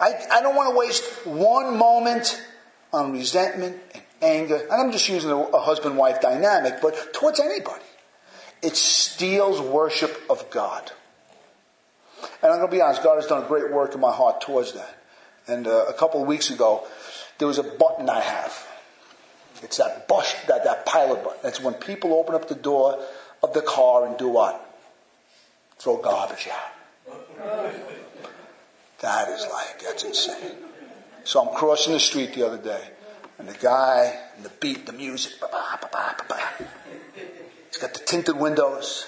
I, 0.00 0.14
I 0.32 0.42
don't 0.42 0.56
want 0.56 0.72
to 0.72 0.76
waste 0.76 1.26
one 1.26 1.78
moment 1.78 2.42
on 2.92 3.12
resentment 3.12 3.76
and 3.94 4.02
anger. 4.20 4.56
And 4.56 4.72
I'm 4.72 4.90
just 4.90 5.08
using 5.08 5.30
a, 5.30 5.36
a 5.36 5.60
husband 5.60 5.96
wife 5.96 6.20
dynamic, 6.20 6.80
but 6.82 7.14
towards 7.14 7.38
anybody. 7.38 7.84
It 8.62 8.74
steals 8.74 9.60
worship 9.60 10.20
of 10.28 10.50
God. 10.50 10.90
And 12.42 12.50
I'm 12.50 12.58
going 12.58 12.70
to 12.70 12.76
be 12.76 12.82
honest, 12.82 13.04
God 13.04 13.14
has 13.14 13.26
done 13.26 13.44
a 13.44 13.46
great 13.46 13.70
work 13.70 13.94
in 13.94 14.00
my 14.00 14.12
heart 14.12 14.40
towards 14.40 14.72
that. 14.72 14.98
And 15.46 15.68
uh, 15.68 15.84
a 15.88 15.92
couple 15.92 16.20
of 16.20 16.26
weeks 16.26 16.50
ago, 16.50 16.84
there 17.38 17.46
was 17.46 17.58
a 17.58 17.62
button 17.62 18.10
I 18.10 18.20
have 18.20 18.65
it's 19.62 19.78
that 19.78 20.08
bush, 20.08 20.34
that, 20.48 20.64
that 20.64 20.86
pilot 20.86 21.22
button. 21.22 21.40
It's 21.44 21.60
when 21.60 21.74
people 21.74 22.14
open 22.14 22.34
up 22.34 22.48
the 22.48 22.54
door 22.54 22.98
of 23.42 23.52
the 23.52 23.62
car 23.62 24.06
and 24.06 24.16
do 24.16 24.28
what? 24.28 24.62
Throw 25.78 25.96
garbage 25.98 26.48
out. 26.48 26.72
That 29.00 29.28
is 29.28 29.46
like, 29.52 29.82
that's 29.82 30.04
insane. 30.04 30.52
So 31.24 31.40
I'm 31.46 31.54
crossing 31.54 31.92
the 31.92 32.00
street 32.00 32.34
the 32.34 32.46
other 32.46 32.58
day, 32.58 32.82
and 33.38 33.48
the 33.48 33.58
guy, 33.58 34.18
and 34.36 34.44
the 34.44 34.50
beat, 34.60 34.86
the 34.86 34.92
music, 34.92 35.32
he's 37.68 37.78
got 37.78 37.94
the 37.94 38.00
tinted 38.04 38.36
windows. 38.36 39.06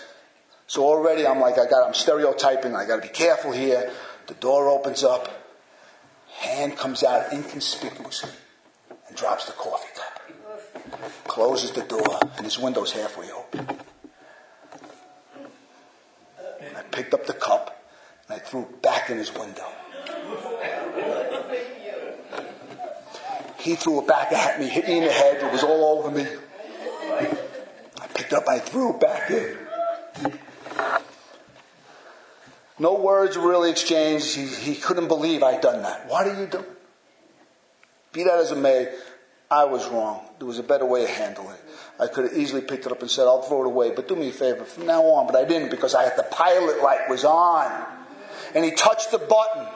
So 0.66 0.84
already 0.84 1.26
I'm 1.26 1.40
like, 1.40 1.58
I 1.58 1.66
got, 1.66 1.86
I'm 1.86 1.94
stereotyping, 1.94 2.76
I 2.76 2.86
gotta 2.86 3.02
be 3.02 3.08
careful 3.08 3.52
here. 3.52 3.90
The 4.26 4.34
door 4.34 4.68
opens 4.68 5.04
up, 5.04 5.28
hand 6.36 6.76
comes 6.76 7.02
out 7.02 7.32
inconspicuously, 7.32 8.32
and 9.06 9.16
drops 9.16 9.46
the 9.46 9.52
coffee 9.52 9.88
cup 9.94 10.17
closes 11.24 11.72
the 11.72 11.82
door, 11.82 12.18
and 12.36 12.44
his 12.44 12.58
window's 12.58 12.92
halfway 12.92 13.30
open. 13.30 13.78
I 16.78 16.82
picked 16.82 17.12
up 17.12 17.26
the 17.26 17.32
cup 17.32 17.82
and 18.28 18.40
I 18.40 18.44
threw 18.44 18.62
it 18.62 18.82
back 18.82 19.10
in 19.10 19.18
his 19.18 19.34
window. 19.34 19.66
He 23.58 23.74
threw 23.74 24.00
it 24.00 24.06
back 24.06 24.32
at 24.32 24.60
me, 24.60 24.68
hit 24.68 24.86
me 24.86 24.98
in 24.98 25.04
the 25.04 25.10
head. 25.10 25.42
It 25.42 25.52
was 25.52 25.64
all 25.64 25.98
over 25.98 26.10
me. 26.10 26.26
I 28.00 28.06
picked 28.14 28.32
up, 28.32 28.48
I 28.48 28.60
threw 28.60 28.94
it 28.94 29.00
back 29.00 29.30
in. 29.30 29.58
No 32.78 32.94
words 32.94 33.36
were 33.36 33.48
really 33.48 33.70
exchanged. 33.70 34.36
He, 34.36 34.46
he 34.46 34.74
couldn't 34.76 35.08
believe 35.08 35.42
I'd 35.42 35.60
done 35.60 35.82
that. 35.82 36.08
What 36.08 36.28
are 36.28 36.40
you 36.40 36.46
doing? 36.46 36.64
Be 38.12 38.22
that 38.22 38.38
as 38.38 38.52
it 38.52 38.58
may, 38.58 38.88
I 39.50 39.64
was 39.64 39.88
wrong. 39.88 40.20
There 40.38 40.46
was 40.46 40.58
a 40.58 40.62
better 40.62 40.84
way 40.84 41.04
of 41.04 41.10
handling 41.10 41.54
it. 41.54 41.60
I 41.98 42.06
could 42.06 42.24
have 42.24 42.34
easily 42.34 42.60
picked 42.60 42.86
it 42.86 42.92
up 42.92 43.00
and 43.00 43.10
said, 43.10 43.22
I'll 43.22 43.42
throw 43.42 43.62
it 43.62 43.66
away, 43.66 43.90
but 43.90 44.06
do 44.06 44.14
me 44.14 44.28
a 44.28 44.32
favor 44.32 44.64
from 44.64 44.86
now 44.86 45.02
on. 45.02 45.26
But 45.26 45.36
I 45.36 45.44
didn't 45.44 45.70
because 45.70 45.94
I 45.94 46.04
had 46.04 46.16
the 46.16 46.22
pilot 46.24 46.82
light 46.82 47.08
was 47.08 47.24
on. 47.24 47.86
And 48.54 48.64
he 48.64 48.70
touched 48.72 49.10
the 49.10 49.18
button. 49.18 49.66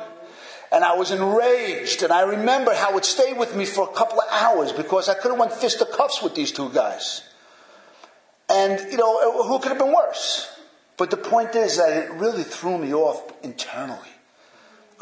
And 0.70 0.84
I 0.84 0.94
was 0.96 1.10
enraged. 1.10 2.02
And 2.02 2.12
I 2.12 2.22
remember 2.22 2.74
how 2.74 2.96
it 2.98 3.04
stayed 3.04 3.38
with 3.38 3.56
me 3.56 3.64
for 3.64 3.88
a 3.88 3.92
couple 3.92 4.20
of 4.20 4.26
hours 4.30 4.72
because 4.72 5.08
I 5.08 5.14
could 5.14 5.30
have 5.30 5.40
went 5.40 5.52
fist 5.52 5.78
to 5.78 5.86
cuffs 5.86 6.22
with 6.22 6.34
these 6.34 6.52
two 6.52 6.68
guys. 6.70 7.22
And, 8.48 8.78
you 8.90 8.98
know, 8.98 9.42
who 9.44 9.58
could 9.58 9.70
have 9.70 9.78
been 9.78 9.92
worse? 9.92 10.48
But 10.98 11.10
the 11.10 11.16
point 11.16 11.54
is 11.56 11.78
that 11.78 11.90
it 11.90 12.12
really 12.12 12.42
threw 12.42 12.76
me 12.76 12.92
off 12.92 13.32
internally. 13.42 14.11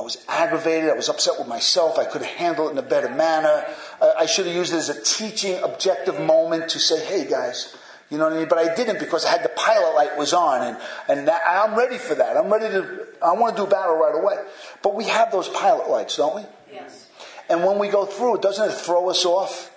I 0.00 0.02
was 0.02 0.16
aggravated. 0.28 0.88
I 0.88 0.94
was 0.94 1.10
upset 1.10 1.34
with 1.38 1.46
myself. 1.46 1.98
I 1.98 2.06
could 2.06 2.22
have 2.22 2.34
handled 2.36 2.68
it 2.68 2.72
in 2.72 2.78
a 2.78 2.88
better 2.88 3.10
manner. 3.10 3.66
I 4.00 4.24
should 4.24 4.46
have 4.46 4.56
used 4.56 4.72
it 4.72 4.78
as 4.78 4.88
a 4.88 4.98
teaching, 4.98 5.62
objective 5.62 6.18
moment 6.18 6.70
to 6.70 6.78
say, 6.78 7.04
hey 7.04 7.28
guys, 7.28 7.76
you 8.08 8.16
know 8.16 8.24
what 8.24 8.32
I 8.32 8.38
mean? 8.38 8.48
But 8.48 8.56
I 8.56 8.74
didn't 8.74 8.98
because 8.98 9.26
I 9.26 9.30
had 9.30 9.42
the 9.42 9.50
pilot 9.50 9.94
light 9.94 10.16
was 10.16 10.32
on 10.32 10.62
and, 10.66 10.78
and 11.06 11.28
that, 11.28 11.42
I'm 11.46 11.76
ready 11.76 11.98
for 11.98 12.14
that. 12.14 12.38
I'm 12.38 12.50
ready 12.50 12.70
to, 12.70 13.08
I 13.22 13.34
want 13.34 13.56
to 13.56 13.64
do 13.64 13.70
battle 13.70 13.94
right 13.94 14.14
away. 14.14 14.36
But 14.82 14.94
we 14.94 15.04
have 15.04 15.30
those 15.32 15.50
pilot 15.50 15.90
lights, 15.90 16.16
don't 16.16 16.34
we? 16.34 16.42
Yes. 16.72 17.06
And 17.50 17.62
when 17.62 17.78
we 17.78 17.88
go 17.88 18.06
through 18.06 18.36
it, 18.36 18.42
doesn't 18.42 18.70
it 18.70 18.74
throw 18.74 19.10
us 19.10 19.26
off? 19.26 19.70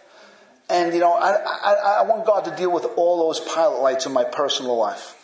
And 0.69 0.93
you 0.93 1.01
know, 1.01 1.11
I, 1.11 1.31
I, 1.33 1.97
I 1.99 2.03
want 2.03 2.25
God 2.25 2.45
to 2.45 2.55
deal 2.55 2.71
with 2.71 2.85
all 2.95 3.27
those 3.27 3.41
pilot 3.41 3.81
lights 3.81 4.05
in 4.05 4.13
my 4.13 4.23
personal 4.23 4.77
life. 4.77 5.22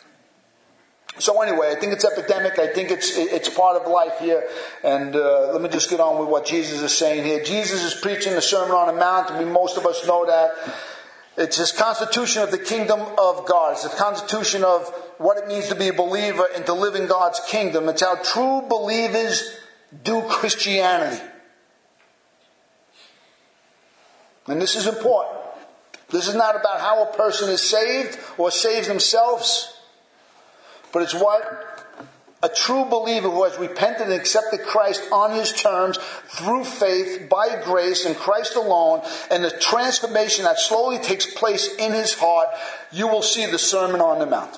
So 1.18 1.42
anyway, 1.42 1.74
I 1.76 1.80
think 1.80 1.92
it's 1.92 2.06
epidemic. 2.06 2.60
I 2.60 2.68
think 2.68 2.92
it's 2.92 3.18
it's 3.18 3.50
part 3.50 3.82
of 3.82 3.92
life 3.92 4.20
here. 4.20 4.48
And 4.84 5.16
uh, 5.16 5.52
let 5.52 5.62
me 5.62 5.68
just 5.68 5.90
get 5.90 6.00
on 6.00 6.20
with 6.20 6.30
what 6.30 6.46
Jesus 6.46 6.82
is 6.82 6.98
saying 6.98 7.26
here. 7.26 7.44
Jesus 7.44 7.84
is 7.84 8.00
preaching 8.00 8.34
the 8.36 8.42
Sermon 8.42 8.72
on 8.72 8.88
the 8.88 8.94
Mount, 8.94 9.32
and 9.32 9.46
we, 9.46 9.52
most 9.52 9.78
of 9.78 9.86
us 9.86 10.06
know 10.08 10.26
that. 10.26 10.52
It's 11.38 11.56
his 11.56 11.72
constitution 11.72 12.44
of 12.44 12.52
the 12.52 12.58
kingdom 12.58 13.00
of 13.18 13.46
God. 13.46 13.74
It's 13.74 13.84
the 13.84 13.96
constitution 13.96 14.64
of 14.64 14.90
what 15.20 15.38
it 15.38 15.48
means 15.48 15.70
to 15.70 15.76
be 15.76 15.88
a 15.88 15.94
believer 15.94 16.46
and 16.54 16.66
to 16.66 16.74
live 16.74 16.96
in 16.96 17.08
God's 17.08 17.40
kingdom. 17.48 17.88
It's 17.88 18.02
how 18.02 18.16
true 18.16 18.62
believers 18.68 19.56
do 20.04 20.22
Christianity. 20.24 21.22
And 24.48 24.62
this 24.62 24.76
is 24.76 24.88
important. 24.88 25.38
This 26.10 26.28
is 26.28 26.36
not 26.36 26.56
about 26.56 26.82
how 26.82 27.04
a 27.04 27.14
person 27.16 27.50
is 27.50 27.62
saved 27.62 28.18
or 28.38 28.52
saves 28.52 28.88
themselves. 28.88 29.79
But 30.92 31.04
it's 31.04 31.14
what 31.14 31.80
a 32.42 32.50
true 32.50 32.86
believer 32.86 33.30
who 33.30 33.44
has 33.44 33.58
repented 33.58 34.04
and 34.04 34.14
accepted 34.14 34.62
Christ 34.62 35.04
on 35.12 35.32
his 35.32 35.52
terms 35.52 35.98
through 36.28 36.64
faith 36.64 37.28
by 37.30 37.62
grace 37.64 38.06
in 38.06 38.16
Christ 38.16 38.56
alone 38.56 39.02
and 39.30 39.44
the 39.44 39.52
transformation 39.52 40.46
that 40.46 40.58
slowly 40.58 41.00
takes 41.00 41.32
place 41.34 41.76
in 41.76 41.92
his 41.92 42.14
heart, 42.14 42.48
you 42.92 43.08
will 43.08 43.22
see 43.22 43.46
the 43.46 43.60
Sermon 43.60 44.00
on 44.00 44.20
the 44.20 44.26
Mount. 44.26 44.58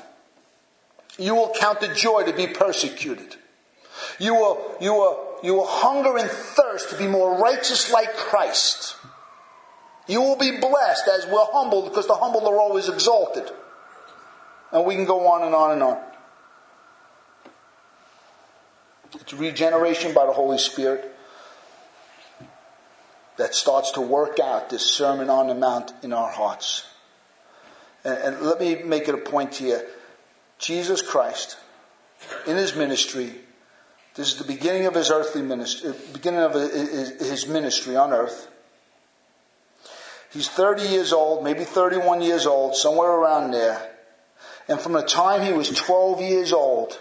You 1.17 1.35
will 1.35 1.53
count 1.59 1.81
the 1.81 1.93
joy 1.93 2.23
to 2.23 2.33
be 2.33 2.47
persecuted. 2.47 3.35
You 4.19 4.35
will, 4.35 4.77
you 4.79 4.93
will, 4.93 5.39
you 5.43 5.55
will 5.55 5.67
hunger 5.67 6.17
and 6.17 6.29
thirst 6.29 6.91
to 6.91 6.97
be 6.97 7.07
more 7.07 7.39
righteous 7.39 7.91
like 7.91 8.15
Christ. 8.15 8.95
You 10.07 10.21
will 10.21 10.37
be 10.37 10.59
blessed 10.59 11.07
as 11.07 11.25
we're 11.25 11.45
humbled 11.51 11.85
because 11.85 12.07
the 12.07 12.15
humble 12.15 12.47
are 12.47 12.59
always 12.59 12.89
exalted. 12.89 13.49
And 14.71 14.85
we 14.85 14.95
can 14.95 15.05
go 15.05 15.27
on 15.27 15.43
and 15.43 15.55
on 15.55 15.71
and 15.71 15.83
on. 15.83 16.10
It's 19.13 19.33
regeneration 19.33 20.13
by 20.13 20.25
the 20.25 20.31
Holy 20.31 20.57
Spirit 20.57 21.13
that 23.37 23.55
starts 23.55 23.91
to 23.91 24.01
work 24.01 24.39
out 24.39 24.69
this 24.69 24.85
Sermon 24.85 25.29
on 25.29 25.47
the 25.47 25.55
Mount 25.55 25.91
in 26.03 26.13
our 26.13 26.31
hearts. 26.31 26.85
And, 28.03 28.17
and 28.17 28.41
let 28.41 28.59
me 28.59 28.83
make 28.83 29.07
it 29.07 29.15
a 29.15 29.17
point 29.17 29.55
here. 29.55 29.85
Jesus 30.59 31.01
Christ, 31.01 31.57
in 32.45 32.55
his 32.55 32.75
ministry, 32.75 33.33
this 34.15 34.33
is 34.33 34.37
the 34.37 34.45
beginning 34.45 34.85
of 34.85 34.93
his 34.93 35.09
earthly 35.09 35.41
ministry, 35.41 35.93
beginning 36.13 36.41
of 36.41 36.53
his 36.53 37.47
ministry 37.47 37.95
on 37.95 38.13
earth. 38.13 38.47
He's 40.31 40.47
30 40.47 40.83
years 40.83 41.11
old, 41.11 41.43
maybe 41.43 41.63
31 41.63 42.21
years 42.21 42.45
old, 42.45 42.75
somewhere 42.75 43.09
around 43.09 43.51
there. 43.51 43.89
And 44.67 44.79
from 44.79 44.93
the 44.93 45.01
time 45.01 45.41
he 45.41 45.51
was 45.51 45.69
12 45.69 46.21
years 46.21 46.53
old, 46.53 46.97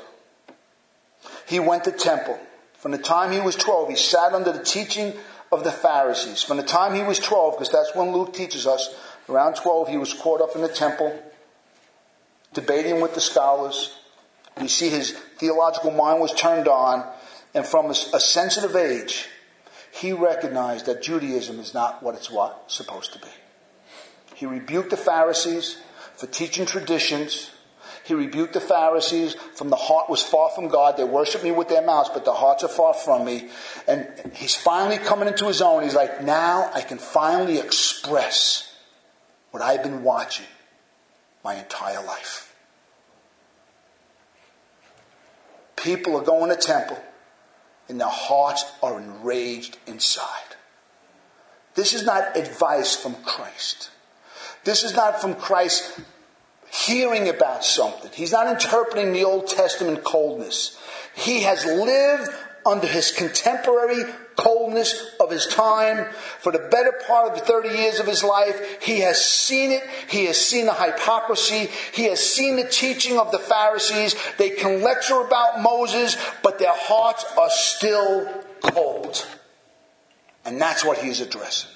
he 1.51 1.59
went 1.59 1.83
to 1.83 1.91
temple. 1.91 2.39
From 2.75 2.93
the 2.93 2.99
time 2.99 3.33
he 3.33 3.41
was 3.41 3.57
12, 3.57 3.89
he 3.89 3.97
sat 3.97 4.33
under 4.33 4.53
the 4.53 4.63
teaching 4.63 5.15
of 5.51 5.65
the 5.65 5.73
Pharisees. 5.73 6.45
From 6.45 6.59
the 6.59 6.63
time 6.63 6.95
he 6.95 7.03
was 7.03 7.19
12, 7.19 7.55
because 7.55 7.73
that's 7.73 7.93
when 7.93 8.13
Luke 8.13 8.33
teaches 8.33 8.69
us, 8.69 8.95
around 9.29 9.57
12, 9.57 9.89
he 9.89 9.97
was 9.97 10.15
caught 10.15 10.41
up 10.41 10.55
in 10.55 10.63
the 10.63 10.69
temple, 10.69 11.13
debating 12.55 13.01
with 13.01 13.15
the 13.15 13.21
scholars. 13.21 13.99
We 14.61 14.69
see 14.69 14.91
his 14.91 15.11
theological 15.39 15.91
mind 15.91 16.21
was 16.21 16.33
turned 16.33 16.69
on, 16.69 17.05
and 17.53 17.67
from 17.67 17.91
a, 17.91 17.95
sensitive 17.95 18.77
age, 18.77 19.29
he 19.91 20.13
recognized 20.13 20.87
that 20.87 21.03
Judaism 21.03 21.59
is 21.59 21.75
not 21.75 22.01
what 22.01 22.15
it's 22.15 22.31
what 22.31 22.71
supposed 22.71 23.13
to 23.15 23.19
be. 23.19 23.35
He 24.37 24.47
rebuked 24.47 24.91
the 24.91 24.97
Pharisees 24.97 25.79
for 26.15 26.29
teaching 26.29 26.65
traditions. 26.65 27.51
He 28.11 28.15
rebuked 28.15 28.55
the 28.55 28.61
Pharisees 28.61 29.35
from 29.55 29.71
the 29.71 29.77
heart 29.77 30.11
was 30.11 30.21
far 30.21 30.51
from 30.51 30.67
God. 30.67 30.97
They 30.97 31.05
worship 31.05 31.45
me 31.45 31.53
with 31.53 31.69
their 31.69 31.81
mouths, 31.81 32.11
but 32.13 32.25
their 32.25 32.35
hearts 32.35 32.65
are 32.65 32.69
far 32.69 32.93
from 32.93 33.25
me. 33.25 33.51
And 33.87 34.09
he's 34.35 34.57
finally 34.57 34.99
coming 34.99 35.29
into 35.29 35.47
his 35.47 35.63
own. 35.63 35.85
He's 35.85 35.95
like, 35.95 36.21
now 36.25 36.69
I 36.75 36.81
can 36.81 36.99
finally 36.99 37.61
express 37.61 38.75
what 39.53 39.63
I've 39.63 39.85
been 39.85 40.03
watching 40.03 40.49
my 41.45 41.55
entire 41.55 42.05
life. 42.05 42.53
People 45.77 46.17
are 46.17 46.25
going 46.25 46.51
to 46.51 46.57
temple 46.57 46.99
and 47.89 48.01
their 48.01 48.09
hearts 48.09 48.65
are 48.83 49.01
enraged 49.01 49.79
inside. 49.87 50.57
This 51.77 51.95
is 51.95 52.05
not 52.05 52.37
advice 52.37 52.97
from 52.97 53.15
Christ. 53.23 53.91
This 54.65 54.83
is 54.83 54.97
not 54.97 55.21
from 55.21 55.37
Christ 55.37 56.01
hearing 56.71 57.29
about 57.29 57.65
something. 57.65 58.11
He's 58.15 58.33
not 58.33 58.47
interpreting 58.47 59.13
the 59.13 59.25
Old 59.25 59.49
Testament 59.49 60.05
coldness. 60.05 60.79
He 61.15 61.43
has 61.43 61.65
lived 61.65 62.31
under 62.65 62.87
his 62.87 63.11
contemporary 63.11 64.05
coldness 64.37 65.15
of 65.19 65.31
his 65.31 65.47
time 65.47 66.07
for 66.39 66.53
the 66.53 66.59
better 66.71 66.93
part 67.07 67.31
of 67.31 67.39
the 67.39 67.45
30 67.45 67.71
years 67.71 68.01
of 68.01 68.07
his 68.07 68.23
life. 68.23 68.83
He 68.83 69.01
has 69.01 69.23
seen 69.23 69.71
it. 69.71 69.83
He 70.09 70.27
has 70.27 70.39
seen 70.39 70.67
the 70.67 70.75
hypocrisy. 70.75 71.69
He 71.93 72.05
has 72.05 72.21
seen 72.21 72.57
the 72.57 72.69
teaching 72.69 73.19
of 73.19 73.33
the 73.33 73.39
Pharisees. 73.39 74.15
They 74.39 74.51
can 74.51 74.83
lecture 74.83 75.21
about 75.21 75.61
Moses, 75.61 76.17
but 76.43 76.59
their 76.59 76.75
hearts 76.75 77.25
are 77.39 77.51
still 77.51 78.45
cold. 78.63 79.27
And 80.45 80.61
that's 80.61 80.85
what 80.85 80.99
he's 80.99 81.21
addressing. 81.21 81.71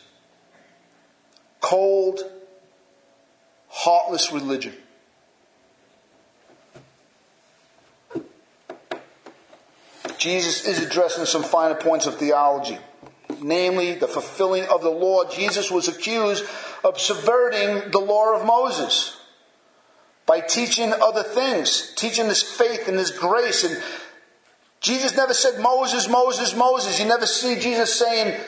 Cold, 1.60 2.20
heartless 3.68 4.32
religion. 4.32 4.74
Jesus 10.24 10.66
is 10.66 10.82
addressing 10.82 11.26
some 11.26 11.42
finer 11.42 11.74
points 11.74 12.06
of 12.06 12.14
theology, 12.14 12.78
namely 13.42 13.92
the 13.92 14.08
fulfilling 14.08 14.64
of 14.64 14.80
the 14.80 14.88
law. 14.88 15.28
Jesus 15.28 15.70
was 15.70 15.86
accused 15.86 16.46
of 16.82 16.98
subverting 16.98 17.90
the 17.90 17.98
law 17.98 18.34
of 18.34 18.46
Moses 18.46 19.20
by 20.24 20.40
teaching 20.40 20.94
other 20.94 21.22
things, 21.22 21.92
teaching 21.94 22.26
this 22.26 22.42
faith 22.42 22.88
and 22.88 22.98
this 22.98 23.10
grace. 23.10 23.64
And 23.64 23.82
Jesus 24.80 25.14
never 25.14 25.34
said 25.34 25.60
Moses, 25.60 26.08
Moses, 26.08 26.56
Moses. 26.56 26.98
You 26.98 27.04
never 27.04 27.26
see 27.26 27.60
Jesus 27.60 27.94
saying, 27.94 28.40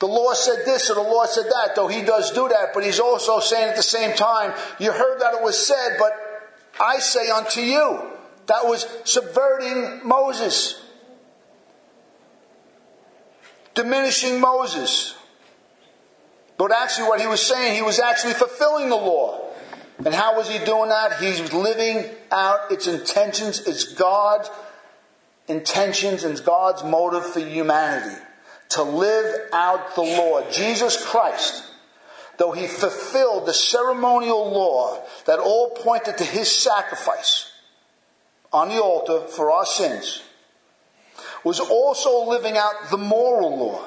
the 0.00 0.06
law 0.06 0.34
said 0.34 0.66
this 0.66 0.90
or 0.90 0.96
the 0.96 1.00
law 1.00 1.24
said 1.24 1.46
that, 1.46 1.76
though 1.76 1.88
he 1.88 2.02
does 2.02 2.30
do 2.32 2.46
that, 2.46 2.74
but 2.74 2.84
he's 2.84 3.00
also 3.00 3.40
saying 3.40 3.70
at 3.70 3.76
the 3.76 3.82
same 3.82 4.14
time, 4.14 4.52
you 4.78 4.92
heard 4.92 5.18
that 5.20 5.32
it 5.32 5.42
was 5.42 5.66
said, 5.66 5.96
but 5.98 6.12
I 6.78 6.98
say 6.98 7.30
unto 7.30 7.62
you. 7.62 8.02
That 8.48 8.66
was 8.66 8.86
subverting 9.04 10.06
Moses 10.06 10.88
diminishing 13.74 14.40
Moses. 14.40 15.14
But 16.56 16.72
actually, 16.72 17.08
what 17.08 17.20
he 17.20 17.26
was 17.26 17.42
saying, 17.42 17.74
he 17.74 17.82
was 17.82 17.98
actually 17.98 18.34
fulfilling 18.34 18.88
the 18.88 18.96
law. 18.96 19.50
And 20.04 20.14
how 20.14 20.36
was 20.36 20.48
he 20.48 20.62
doing 20.64 20.88
that? 20.88 21.18
He 21.20 21.40
was 21.40 21.52
living 21.52 22.08
out 22.30 22.70
its 22.70 22.86
intentions. 22.86 23.66
It's 23.66 23.94
God's 23.94 24.50
intentions 25.48 26.24
and 26.24 26.42
God's 26.44 26.84
motive 26.84 27.26
for 27.26 27.40
humanity 27.40 28.16
to 28.70 28.82
live 28.82 29.48
out 29.52 29.94
the 29.94 30.02
law. 30.02 30.48
Jesus 30.50 31.04
Christ, 31.04 31.64
though 32.38 32.52
he 32.52 32.66
fulfilled 32.66 33.46
the 33.46 33.52
ceremonial 33.52 34.50
law 34.50 35.02
that 35.26 35.38
all 35.38 35.70
pointed 35.70 36.18
to 36.18 36.24
his 36.24 36.50
sacrifice 36.50 37.50
on 38.52 38.68
the 38.68 38.80
altar 38.80 39.26
for 39.28 39.50
our 39.50 39.66
sins, 39.66 40.22
was 41.44 41.60
also 41.60 42.28
living 42.28 42.56
out 42.56 42.90
the 42.90 42.98
moral 42.98 43.58
law. 43.58 43.86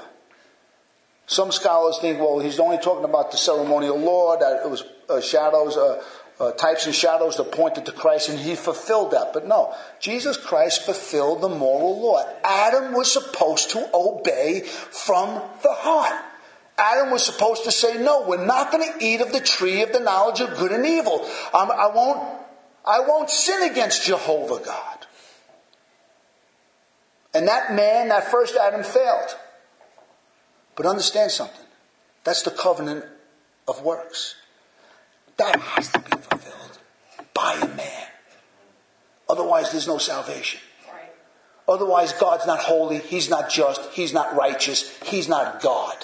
Some 1.26 1.52
scholars 1.52 2.00
think, 2.00 2.20
well, 2.20 2.40
he's 2.40 2.60
only 2.60 2.78
talking 2.78 3.06
about 3.06 3.32
the 3.32 3.38
ceremonial 3.38 3.98
law, 3.98 4.38
that 4.38 4.66
it 4.66 4.70
was 4.70 4.84
uh, 5.10 5.22
shadows, 5.22 5.78
uh, 5.78 6.04
uh, 6.40 6.52
types 6.52 6.86
and 6.86 6.94
shadows 6.94 7.38
that 7.38 7.52
pointed 7.52 7.86
to 7.86 7.92
Christ, 7.92 8.30
and 8.30 8.40
he 8.40 8.56
fulfilled 8.56 9.12
that. 9.12 9.32
But 9.34 9.48
no, 9.48 9.74
Jesus 10.00 10.36
Christ 10.36 10.84
fulfilled 10.84 11.42
the 11.42 11.50
moral 11.50 12.02
law. 12.02 12.24
Adam 12.44 12.94
was 12.94 13.12
supposed 13.12 13.72
to 13.72 13.90
obey 13.94 14.62
from 14.62 15.42
the 15.62 15.72
heart. 15.72 16.26
Adam 16.78 17.12
was 17.12 17.24
supposed 17.24 17.64
to 17.66 17.72
say, 17.72 18.02
no, 18.04 18.28
we're 18.28 18.46
not 18.46 18.72
going 18.72 18.92
to 18.92 19.06
eat 19.06 19.22
of 19.22 19.32
the 19.32 19.40
tree 19.40 19.84
of 19.84 19.94
the 19.94 20.00
knowledge 20.00 20.42
of 20.42 20.58
good 20.58 20.72
and 20.72 20.86
evil. 20.86 21.22
Um, 21.54 21.72
I 21.72 21.92
won't, 21.94 22.20
I 22.86 23.02
won't 23.02 23.30
sin 23.30 23.70
against 23.70 24.06
Jehovah 24.06 24.64
God. 24.64 25.03
And 27.34 27.48
that 27.48 27.74
man, 27.74 28.10
that 28.10 28.30
first 28.30 28.56
Adam, 28.56 28.84
failed. 28.84 29.38
But 30.76 30.86
understand 30.86 31.32
something. 31.32 31.66
That's 32.24 32.44
the 32.44 32.52
covenant 32.52 33.06
of 33.68 33.82
works. 33.82 34.36
That 35.38 35.60
has 35.60 35.92
to 35.92 36.00
be 36.00 36.18
fulfilled 36.18 36.80
by 37.34 37.54
a 37.62 37.68
man. 37.76 38.08
Otherwise, 39.28 39.72
there's 39.72 39.88
no 39.88 39.98
salvation. 39.98 40.60
Otherwise, 41.68 42.14
God's 42.14 42.46
not 42.46 42.60
holy. 42.60 43.00
He's 43.00 43.30
not 43.30 43.50
just. 43.50 43.82
He's 43.92 44.14
not 44.14 44.36
righteous. 44.36 44.96
He's 45.04 45.30
not 45.30 45.62
God. 45.62 45.96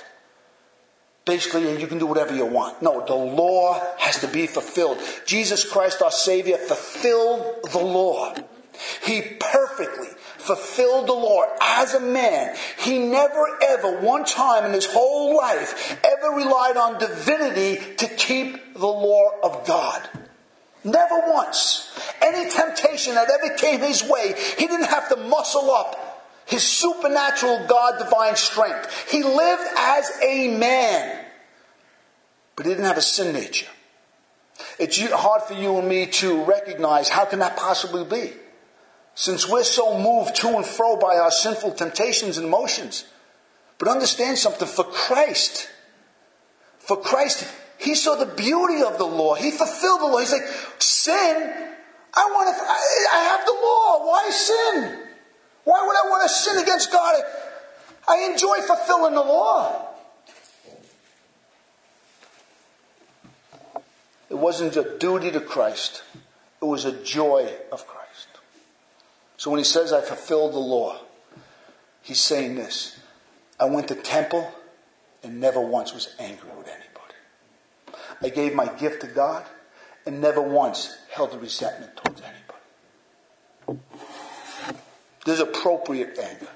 Basically, 1.26 1.80
you 1.80 1.86
can 1.86 2.00
do 2.00 2.06
whatever 2.06 2.34
you 2.34 2.46
want. 2.46 2.82
No, 2.82 3.06
the 3.06 3.14
law 3.14 3.80
has 4.00 4.20
to 4.22 4.28
be 4.28 4.48
fulfilled. 4.48 4.98
Jesus 5.26 5.70
Christ, 5.70 6.02
our 6.02 6.12
Savior, 6.12 6.58
fulfilled 6.58 7.72
the 7.72 7.80
law. 7.80 8.34
He 9.04 9.22
perfectly 9.40 10.08
fulfilled 10.40 11.08
the 11.08 11.14
law 11.14 11.46
as 11.62 11.94
a 11.94 12.00
man. 12.00 12.56
He 12.80 13.00
never 13.00 13.46
ever, 13.64 14.00
one 14.00 14.26
time 14.26 14.66
in 14.66 14.74
his 14.74 14.86
whole 14.86 15.38
life, 15.38 16.00
ever 16.04 16.36
relied 16.36 16.78
on 16.78 17.00
divinity 17.00 17.96
to 17.98 18.08
keep 18.08 18.74
the 18.74 18.88
law 18.88 19.32
of 19.44 19.68
God. 19.68 20.08
Never 20.84 21.22
once. 21.28 21.92
Any 22.22 22.50
temptation 22.50 23.16
that 23.16 23.30
ever 23.30 23.54
came 23.56 23.82
his 23.82 24.04
way, 24.04 24.34
he 24.58 24.68
didn't 24.68 24.88
have 24.88 25.10
to 25.10 25.18
muscle 25.18 25.70
up 25.72 26.10
his 26.46 26.64
supernatural 26.64 27.68
God 27.68 28.00
divine 28.00 28.36
strength. 28.36 29.12
He 29.12 29.24
lived 29.24 29.64
as 29.78 30.12
a 30.24 30.58
man, 30.58 31.26
but 32.56 32.66
he 32.66 32.72
didn't 32.72 32.86
have 32.86 32.98
a 32.98 33.04
sin 33.04 33.34
nature. 33.34 33.68
It's 34.80 35.00
hard 35.12 35.44
for 35.44 35.54
you 35.54 35.78
and 35.78 35.88
me 35.88 36.08
to 36.08 36.44
recognize 36.44 37.10
how 37.10 37.26
can 37.26 37.40
that 37.40 37.58
possibly 37.58 38.04
be? 38.04 38.34
Since 39.20 39.50
we're 39.50 39.66
so 39.66 40.00
moved 40.00 40.34
to 40.38 40.48
and 40.48 40.66
fro 40.66 40.96
by 40.96 41.18
our 41.18 41.30
sinful 41.30 41.72
temptations 41.72 42.38
and 42.38 42.48
emotions. 42.48 43.04
But 43.78 43.90
understand 43.90 44.38
something 44.38 44.66
for 44.66 44.86
Christ, 44.86 45.70
for 46.80 46.96
Christ, 46.96 47.46
he 47.78 47.96
saw 47.96 48.16
the 48.16 48.26
beauty 48.26 48.82
of 48.82 48.98
the 48.98 49.04
law. 49.04 49.36
He 49.36 49.52
fulfilled 49.52 50.00
the 50.00 50.06
law. 50.06 50.20
He's 50.20 50.32
like, 50.32 50.48
sin, 50.78 51.54
I 52.14 52.32
want 52.32 52.56
to, 52.56 52.64
I, 52.64 53.08
I 53.14 53.24
have 53.26 53.46
the 53.46 53.52
law. 53.52 54.08
Why 54.08 54.30
sin? 54.30 55.00
Why 55.66 55.86
would 55.86 55.98
I 55.98 56.10
want 56.10 56.24
to 56.24 56.30
sin 56.30 56.58
against 56.64 56.90
God? 56.90 57.22
I 58.08 58.30
enjoy 58.32 58.62
fulfilling 58.62 59.16
the 59.16 59.20
law. 59.20 59.86
It 64.30 64.38
wasn't 64.38 64.78
a 64.78 64.98
duty 64.98 65.30
to 65.32 65.42
Christ, 65.42 66.04
it 66.62 66.66
was 66.66 66.86
a 66.86 66.94
joy 67.04 67.52
of 67.70 67.86
Christ. 67.86 67.99
So 69.40 69.50
when 69.50 69.58
he 69.58 69.64
says, 69.64 69.94
I 69.94 70.02
fulfilled 70.02 70.54
the 70.54 70.60
law, 70.60 71.00
He's 72.02 72.20
saying 72.20 72.56
this 72.56 73.00
I 73.60 73.66
went 73.66 73.88
to 73.90 73.96
temple 73.96 74.52
and 75.24 75.40
never 75.40 75.60
once 75.60 75.94
was 75.94 76.16
angry 76.20 76.50
with 76.58 76.68
anybody. 76.68 78.00
I 78.22 78.30
gave 78.30 78.54
my 78.54 78.66
gift 78.66 79.02
to 79.02 79.08
God 79.08 79.46
and 80.06 80.20
never 80.20 80.42
once 80.42 80.98
held 81.12 81.34
a 81.34 81.38
resentment 81.38 81.96
towards 81.98 82.22
anybody. 82.22 83.84
There's 85.26 85.40
appropriate 85.40 86.18
anger. 86.18 86.48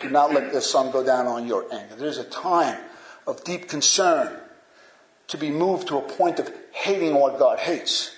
Do 0.00 0.10
not 0.10 0.32
let 0.32 0.52
the 0.52 0.60
sun 0.60 0.90
go 0.90 1.04
down 1.04 1.26
on 1.26 1.46
your 1.46 1.72
anger. 1.72 1.94
There's 1.96 2.18
a 2.18 2.24
time 2.24 2.78
of 3.26 3.44
deep 3.44 3.68
concern 3.68 4.36
to 5.28 5.38
be 5.38 5.50
moved 5.50 5.88
to 5.88 5.98
a 5.98 6.02
point 6.02 6.38
of 6.38 6.52
hating 6.72 7.14
what 7.14 7.38
God 7.38 7.60
hates, 7.60 8.14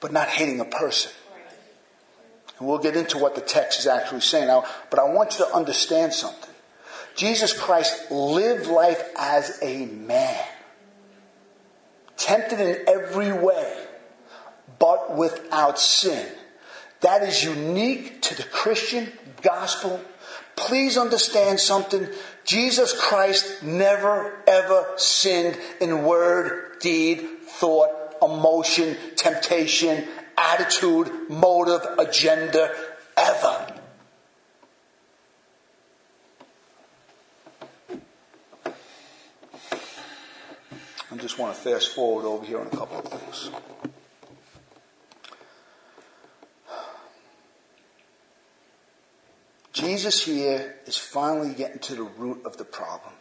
but 0.00 0.12
not 0.12 0.28
hating 0.28 0.60
a 0.60 0.64
person. 0.64 1.12
And 2.60 2.68
we'll 2.68 2.78
get 2.78 2.96
into 2.96 3.18
what 3.18 3.34
the 3.34 3.40
text 3.40 3.80
is 3.80 3.86
actually 3.86 4.20
saying 4.20 4.46
now, 4.46 4.64
but 4.90 5.00
I 5.00 5.04
want 5.04 5.38
you 5.38 5.46
to 5.46 5.54
understand 5.54 6.12
something. 6.12 6.54
Jesus 7.16 7.58
Christ 7.58 8.10
lived 8.10 8.66
life 8.66 9.02
as 9.18 9.58
a 9.62 9.86
man, 9.86 10.44
tempted 12.16 12.60
in 12.60 12.84
every 12.86 13.32
way, 13.32 13.86
but 14.78 15.16
without 15.16 15.78
sin. 15.78 16.26
That 17.00 17.22
is 17.22 17.42
unique 17.42 18.20
to 18.22 18.36
the 18.36 18.42
Christian 18.44 19.10
gospel. 19.42 20.00
Please 20.54 20.98
understand 20.98 21.58
something. 21.58 22.08
Jesus 22.44 22.98
Christ 22.98 23.62
never 23.62 24.38
ever 24.46 24.86
sinned 24.96 25.58
in 25.80 26.04
word, 26.04 26.78
deed, 26.80 27.26
thought, 27.46 27.90
emotion, 28.22 28.96
temptation, 29.16 30.06
attitude, 30.40 31.28
motive, 31.28 31.82
agenda, 31.98 32.74
ever. 33.16 33.76
I 41.12 41.16
just 41.16 41.38
want 41.38 41.54
to 41.54 41.60
fast 41.60 41.94
forward 41.94 42.24
over 42.24 42.46
here 42.46 42.58
on 42.58 42.66
a 42.66 42.70
couple 42.70 42.98
of 42.98 43.04
things. 43.04 43.50
Jesus 49.72 50.24
here 50.24 50.76
is 50.86 50.96
finally 50.96 51.54
getting 51.54 51.78
to 51.80 51.94
the 51.94 52.02
root 52.02 52.44
of 52.44 52.56
the 52.56 52.64
problem. 52.64 53.12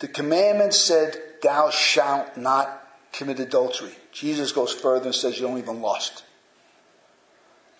The 0.00 0.08
commandment 0.08 0.74
said, 0.74 1.16
Thou 1.42 1.70
shalt 1.70 2.36
not 2.36 2.86
commit 3.12 3.40
adultery. 3.40 3.92
Jesus 4.10 4.52
goes 4.52 4.72
further 4.72 5.06
and 5.06 5.14
says, 5.14 5.38
You 5.38 5.46
don't 5.46 5.58
even 5.58 5.80
lust. 5.80 6.24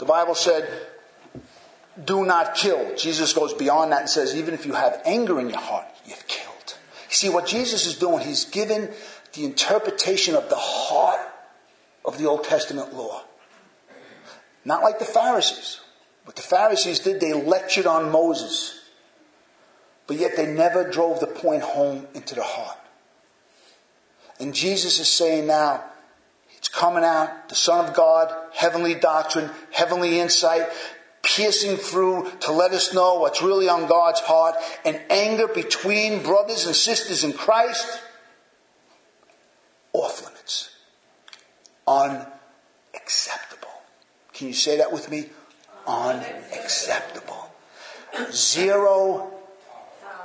The 0.02 0.08
Bible 0.08 0.34
said, 0.34 0.68
Do 2.04 2.26
not 2.26 2.56
kill. 2.56 2.96
Jesus 2.96 3.32
goes 3.32 3.54
beyond 3.54 3.92
that 3.92 4.00
and 4.00 4.10
says, 4.10 4.34
Even 4.34 4.52
if 4.52 4.66
you 4.66 4.72
have 4.72 5.00
anger 5.04 5.38
in 5.38 5.48
your 5.48 5.60
heart, 5.60 5.86
you've 6.04 6.26
killed. 6.26 6.76
You 7.08 7.14
see, 7.14 7.28
what 7.28 7.46
Jesus 7.46 7.86
is 7.86 7.98
doing, 7.98 8.26
he's 8.26 8.44
given 8.46 8.90
the 9.32 9.44
interpretation 9.44 10.34
of 10.34 10.48
the 10.48 10.56
heart 10.56 11.20
of 12.04 12.18
the 12.18 12.26
Old 12.26 12.42
Testament 12.42 12.92
law. 12.92 13.22
Not 14.64 14.82
like 14.82 14.98
the 14.98 15.04
Pharisees. 15.04 15.78
What 16.24 16.34
the 16.34 16.42
Pharisees 16.42 16.98
did, 16.98 17.20
they 17.20 17.32
lectured 17.32 17.86
on 17.86 18.10
Moses. 18.10 18.80
But 20.08 20.16
yet 20.16 20.32
they 20.36 20.46
never 20.46 20.90
drove 20.90 21.20
the 21.20 21.28
point 21.28 21.62
home 21.62 22.08
into 22.12 22.34
the 22.34 22.42
heart. 22.42 22.78
And 24.40 24.52
Jesus 24.52 24.98
is 24.98 25.06
saying 25.06 25.46
now, 25.46 25.84
it's 26.62 26.68
coming 26.68 27.02
out, 27.02 27.48
the 27.48 27.56
Son 27.56 27.84
of 27.84 27.92
God, 27.92 28.32
heavenly 28.52 28.94
doctrine, 28.94 29.50
heavenly 29.72 30.20
insight, 30.20 30.68
piercing 31.20 31.76
through 31.76 32.30
to 32.38 32.52
let 32.52 32.70
us 32.70 32.94
know 32.94 33.18
what's 33.18 33.42
really 33.42 33.68
on 33.68 33.88
God's 33.88 34.20
heart, 34.20 34.54
and 34.84 35.00
anger 35.10 35.48
between 35.48 36.22
brothers 36.22 36.66
and 36.66 36.76
sisters 36.76 37.24
in 37.24 37.32
Christ, 37.32 38.00
off 39.92 40.24
limits. 40.24 40.70
Unacceptable. 41.88 42.30
Can 44.32 44.46
you 44.46 44.54
say 44.54 44.76
that 44.76 44.92
with 44.92 45.10
me? 45.10 45.30
Unacceptable. 45.84 47.50
Zero 48.30 49.32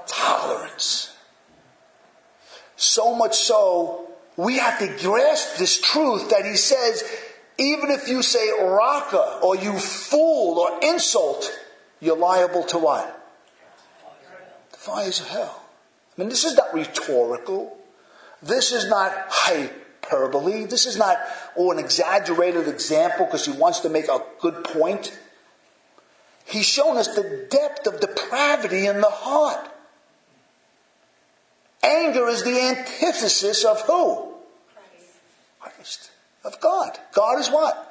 tolerance. 0.06 1.17
So 2.76 3.15
much 3.15 3.38
so, 3.38 4.06
we 4.38 4.60
have 4.60 4.78
to 4.80 4.88
grasp 5.04 5.58
this 5.58 5.82
truth 5.82 6.30
that 6.30 6.45
he 6.45 6.56
says, 6.56 7.04
even 7.58 7.89
if 7.89 8.08
you 8.08 8.21
say 8.21 8.50
raka 8.62 9.39
or 9.41 9.56
you 9.56 9.73
fool 9.78 10.60
or 10.60 10.80
insult, 10.84 11.52
you're 12.00 12.17
liable 12.17 12.63
to 12.65 12.78
what? 12.78 13.13
The 14.71 14.78
fires 14.78 15.19
of 15.19 15.28
hell. 15.30 15.63
I 16.15 16.21
mean, 16.21 16.30
this 16.30 16.45
is 16.45 16.56
not 16.56 16.71
rhetorical. 16.73 17.78
This 18.43 18.71
is 18.71 18.88
not 18.88 19.12
hyperbole. 19.30 20.65
This 20.65 20.86
is 20.86 20.97
not, 20.97 21.17
oh, 21.58 21.71
an 21.71 21.80
exaggerated 21.80 22.67
example 22.67 23.26
because 23.26 23.45
he 23.45 23.52
wants 23.52 23.80
to 23.82 23.89
make 23.89 24.08
a 24.08 24.19
good 24.39 24.63
point. 24.63 25.17
He's 26.45 26.67
shown 26.67 26.97
us 26.97 27.08
the 27.15 27.47
depth 27.50 27.88
of 27.88 28.00
depravity 28.00 28.86
in 28.86 29.02
the 29.02 29.10
heart. 29.10 29.67
Anger 31.84 32.28
is 32.28 32.43
the 32.43 32.60
antithesis 32.60 33.65
of 33.65 33.82
who? 33.82 34.26
Christ. 35.77 36.09
Of 36.43 36.59
God. 36.59 36.97
God 37.13 37.39
is 37.39 37.49
what? 37.49 37.83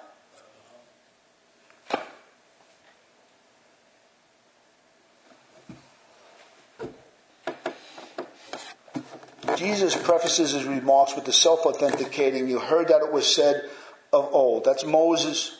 Jesus 9.56 9.96
prefaces 9.96 10.50
his 10.52 10.64
remarks 10.64 11.14
with 11.14 11.24
the 11.24 11.32
self 11.32 11.60
authenticating. 11.64 12.48
You 12.48 12.58
heard 12.58 12.88
that 12.88 13.02
it 13.02 13.12
was 13.12 13.32
said 13.32 13.70
of 14.12 14.34
old. 14.34 14.64
That's 14.64 14.84
Moses. 14.84 15.56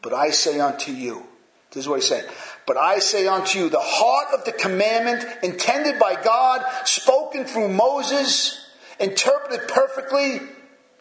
But 0.00 0.14
I 0.14 0.30
say 0.30 0.58
unto 0.58 0.90
you. 0.90 1.26
This 1.70 1.84
is 1.84 1.88
what 1.88 1.96
he's 1.96 2.08
saying. 2.08 2.24
But 2.66 2.78
I 2.78 2.98
say 2.98 3.26
unto 3.26 3.58
you, 3.58 3.68
the 3.68 3.78
heart 3.78 4.28
of 4.32 4.46
the 4.46 4.52
commandment 4.52 5.24
intended 5.42 5.98
by 5.98 6.20
God, 6.20 6.64
spoken 6.86 7.44
through 7.44 7.68
Moses, 7.68 8.66
interpreted 8.98 9.68
perfectly 9.68 10.40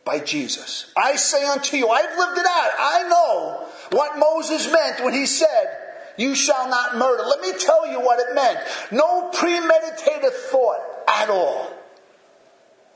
by 0.05 0.19
Jesus. 0.19 0.91
I 0.97 1.15
say 1.15 1.45
unto 1.45 1.77
you, 1.77 1.89
I've 1.89 2.17
lived 2.17 2.38
it 2.38 2.45
out. 2.45 2.71
I 2.79 3.07
know 3.09 3.65
what 3.91 4.17
Moses 4.17 4.71
meant 4.71 5.03
when 5.03 5.13
he 5.13 5.25
said, 5.25 5.77
you 6.17 6.35
shall 6.35 6.69
not 6.69 6.97
murder. 6.97 7.23
Let 7.23 7.41
me 7.41 7.53
tell 7.57 7.88
you 7.89 8.01
what 8.01 8.19
it 8.19 8.35
meant. 8.35 8.59
No 8.91 9.29
premeditated 9.29 10.33
thought 10.33 10.81
at 11.07 11.29
all. 11.29 11.71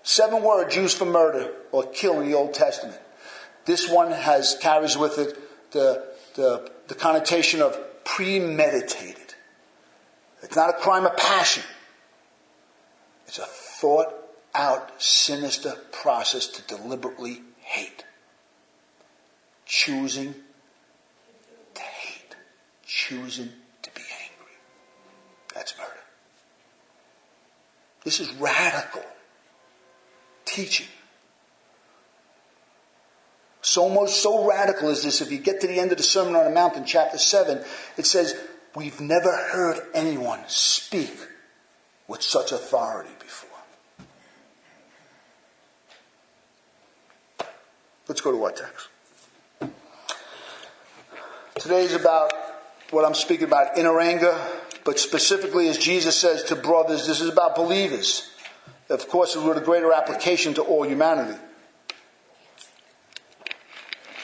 Seven 0.04 0.44
words 0.44 0.76
used 0.76 0.98
for 0.98 1.06
murder 1.06 1.54
or 1.72 1.86
kill 1.86 2.20
in 2.20 2.30
the 2.30 2.36
Old 2.36 2.54
Testament. 2.54 3.00
This 3.66 3.90
one 3.90 4.12
has 4.12 4.58
carries 4.60 4.98
with 4.98 5.18
it 5.18 5.72
the, 5.72 6.06
the, 6.36 6.70
the 6.88 6.96
connotation 6.96 7.62
of 7.62 7.78
premeditated. 8.04 9.34
It's 10.42 10.58
not 10.58 10.70
a 10.70 10.74
crime 10.74 11.06
of 11.06 11.16
passion. 11.16 11.64
It's 13.28 13.40
a 13.40 13.46
thought 13.46 14.14
out, 14.56 15.02
sinister 15.02 15.74
process 15.92 16.48
to 16.48 16.62
deliberately 16.64 17.42
hate. 17.60 18.04
Choosing 19.66 20.36
to 21.74 21.82
hate. 21.82 22.36
Choosing 22.86 23.50
to 23.82 23.92
be 23.96 24.02
angry. 24.02 24.54
That's 25.54 25.78
murder. 25.78 25.90
This 28.04 28.20
is 28.20 28.32
radical 28.34 29.04
teaching. 30.46 30.88
So 33.62 33.88
much, 33.88 34.10
so 34.10 34.48
radical 34.48 34.90
is 34.90 35.04
this. 35.04 35.22
If 35.22 35.32
you 35.32 35.40
get 35.40 35.62
to 35.62 35.68
the 35.68 35.80
end 35.80 35.92
of 35.92 35.98
the 35.98 36.04
Sermon 36.04 36.36
on 36.36 36.44
the 36.44 36.52
Mount 36.52 36.76
in 36.76 36.86
chapter 36.86 37.18
7, 37.18 37.64
it 37.98 38.06
says, 38.06 38.36
We've 38.76 39.00
never 39.00 39.32
heard 39.32 39.82
anyone 39.94 40.42
speak 40.48 41.16
with 42.08 42.22
such 42.22 42.52
authority 42.52 43.12
before. 43.20 43.53
Let's 48.08 48.22
go 48.22 48.32
to 48.32 48.44
our 48.44 48.52
text. 48.52 48.90
Today 51.56 51.84
is 51.86 51.94
about 51.94 52.34
what 52.92 53.06
I'm 53.06 53.14
speaking 53.14 53.46
about 53.48 53.78
inner 53.78 54.00
anger, 54.00 54.38
but 54.84 55.00
specifically, 55.00 55.70
as 55.70 55.78
Jesus 55.78 56.18
says 56.18 56.44
to 56.46 56.56
brothers, 56.56 57.08
this 57.08 57.22
is 57.22 57.30
about 57.30 57.56
believers. 57.56 58.30
Of 58.90 59.08
course, 59.08 59.36
with 59.36 59.58
a 59.58 59.62
greater 59.62 59.94
application 59.94 60.54
to 60.56 60.62
all 60.62 60.84
humanity. 60.84 61.40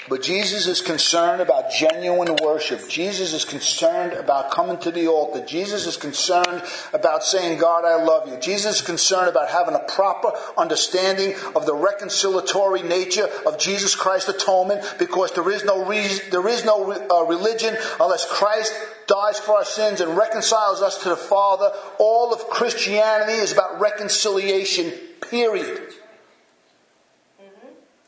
But 0.09 0.23
Jesus 0.23 0.65
is 0.65 0.81
concerned 0.81 1.39
about 1.39 1.71
genuine 1.71 2.35
worship. 2.41 2.89
Jesus 2.89 3.31
is 3.33 3.45
concerned 3.45 4.13
about 4.13 4.49
coming 4.49 4.79
to 4.79 4.89
the 4.89 5.07
altar. 5.07 5.45
Jesus 5.45 5.85
is 5.85 5.97
concerned 5.97 6.63
about 6.93 7.23
saying, 7.23 7.59
God, 7.59 7.85
I 7.85 8.03
love 8.03 8.27
you. 8.27 8.37
Jesus 8.39 8.77
is 8.77 8.81
concerned 8.81 9.29
about 9.29 9.49
having 9.49 9.75
a 9.75 9.85
proper 9.87 10.31
understanding 10.57 11.35
of 11.55 11.67
the 11.67 11.75
reconciliatory 11.75 12.87
nature 12.87 13.29
of 13.45 13.59
Jesus 13.59 13.95
Christ's 13.95 14.29
atonement 14.29 14.95
because 14.97 15.31
there 15.33 15.49
is 15.51 15.63
no 15.63 15.87
there 16.31 16.47
is 16.47 16.65
no 16.65 16.91
uh, 16.91 17.25
religion 17.25 17.77
unless 17.99 18.25
Christ 18.25 18.73
dies 19.05 19.37
for 19.37 19.57
our 19.57 19.65
sins 19.65 20.01
and 20.01 20.17
reconciles 20.17 20.81
us 20.81 21.03
to 21.03 21.09
the 21.09 21.17
Father. 21.17 21.71
All 21.99 22.33
of 22.33 22.49
Christianity 22.49 23.33
is 23.33 23.53
about 23.53 23.79
reconciliation, 23.79 24.91
period. 25.21 25.93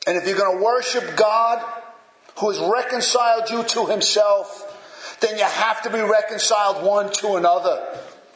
And 0.08 0.18
if 0.18 0.28
you're 0.28 0.38
going 0.38 0.58
to 0.58 0.64
worship 0.64 1.16
God, 1.16 1.64
who 2.42 2.50
has 2.50 2.60
reconciled 2.60 3.52
you 3.52 3.64
to 3.64 3.86
himself, 3.86 5.20
then 5.22 5.38
you 5.38 5.44
have 5.44 5.84
to 5.84 5.92
be 5.92 6.00
reconciled 6.00 6.84
one 6.84 7.12
to 7.14 7.36
another. 7.36 7.88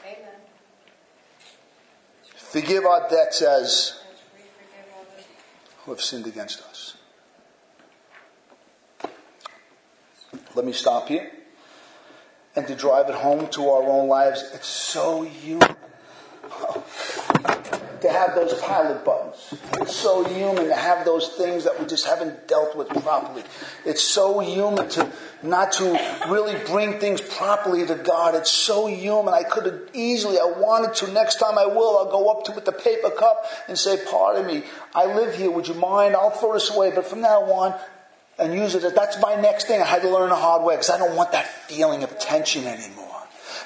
Amen. 0.05 0.29
Forgive 2.35 2.85
our 2.85 3.09
debts 3.09 3.41
as 3.41 3.99
who 5.79 5.91
have 5.91 6.01
sinned 6.01 6.27
against 6.27 6.61
us. 6.61 6.95
Let 10.53 10.65
me 10.65 10.71
stop 10.71 11.07
here. 11.07 11.31
And 12.55 12.67
to 12.67 12.75
drive 12.75 13.09
it 13.09 13.15
home 13.15 13.47
to 13.49 13.69
our 13.69 13.83
own 13.89 14.07
lives, 14.07 14.47
it's 14.53 14.67
so 14.67 15.23
human 15.23 15.75
to 18.05 18.11
have 18.11 18.35
those 18.35 18.53
pilot 18.61 19.03
buttons. 19.03 19.53
It's 19.81 19.95
so 19.95 20.23
human 20.23 20.67
to 20.67 20.75
have 20.75 21.05
those 21.05 21.29
things 21.29 21.63
that 21.63 21.79
we 21.79 21.85
just 21.87 22.05
haven't 22.05 22.47
dealt 22.47 22.75
with 22.75 22.87
properly. 22.89 23.43
It's 23.83 24.03
so 24.03 24.39
human 24.39 24.87
to 24.89 25.11
not 25.41 25.73
to 25.73 25.99
really 26.29 26.55
bring 26.65 26.99
things 26.99 27.19
properly 27.21 27.85
to 27.85 27.95
God. 27.95 28.35
It's 28.35 28.51
so 28.51 28.87
human. 28.87 29.33
I 29.33 29.43
could 29.43 29.65
have 29.65 29.81
easily, 29.93 30.37
I 30.39 30.45
wanted 30.45 30.93
to. 30.95 31.11
Next 31.11 31.39
time 31.39 31.57
I 31.57 31.65
will, 31.65 31.97
I'll 31.97 32.11
go 32.11 32.29
up 32.29 32.45
to 32.45 32.51
with 32.51 32.65
the 32.65 32.71
paper 32.71 33.09
cup 33.09 33.45
and 33.67 33.77
say, 33.77 33.97
pardon 34.09 34.45
me, 34.45 34.63
I 34.93 35.05
live 35.05 35.35
here. 35.35 35.49
Would 35.49 35.67
you 35.67 35.75
mind? 35.75 36.15
I'll 36.15 36.29
throw 36.29 36.53
this 36.53 36.75
away. 36.75 36.91
But 36.93 37.07
from 37.07 37.21
now 37.21 37.41
on, 37.41 37.75
and 38.37 38.53
use 38.53 38.75
it 38.75 38.83
as 38.83 38.93
that's 38.93 39.19
my 39.21 39.35
next 39.35 39.65
thing. 39.65 39.81
I 39.81 39.85
had 39.85 40.01
to 40.01 40.09
learn 40.09 40.29
the 40.29 40.35
hard 40.35 40.63
way 40.63 40.75
because 40.75 40.89
I 40.89 40.97
don't 40.97 41.15
want 41.15 41.31
that 41.31 41.47
feeling 41.47 42.03
of 42.03 42.19
tension 42.19 42.65
anymore. 42.65 43.14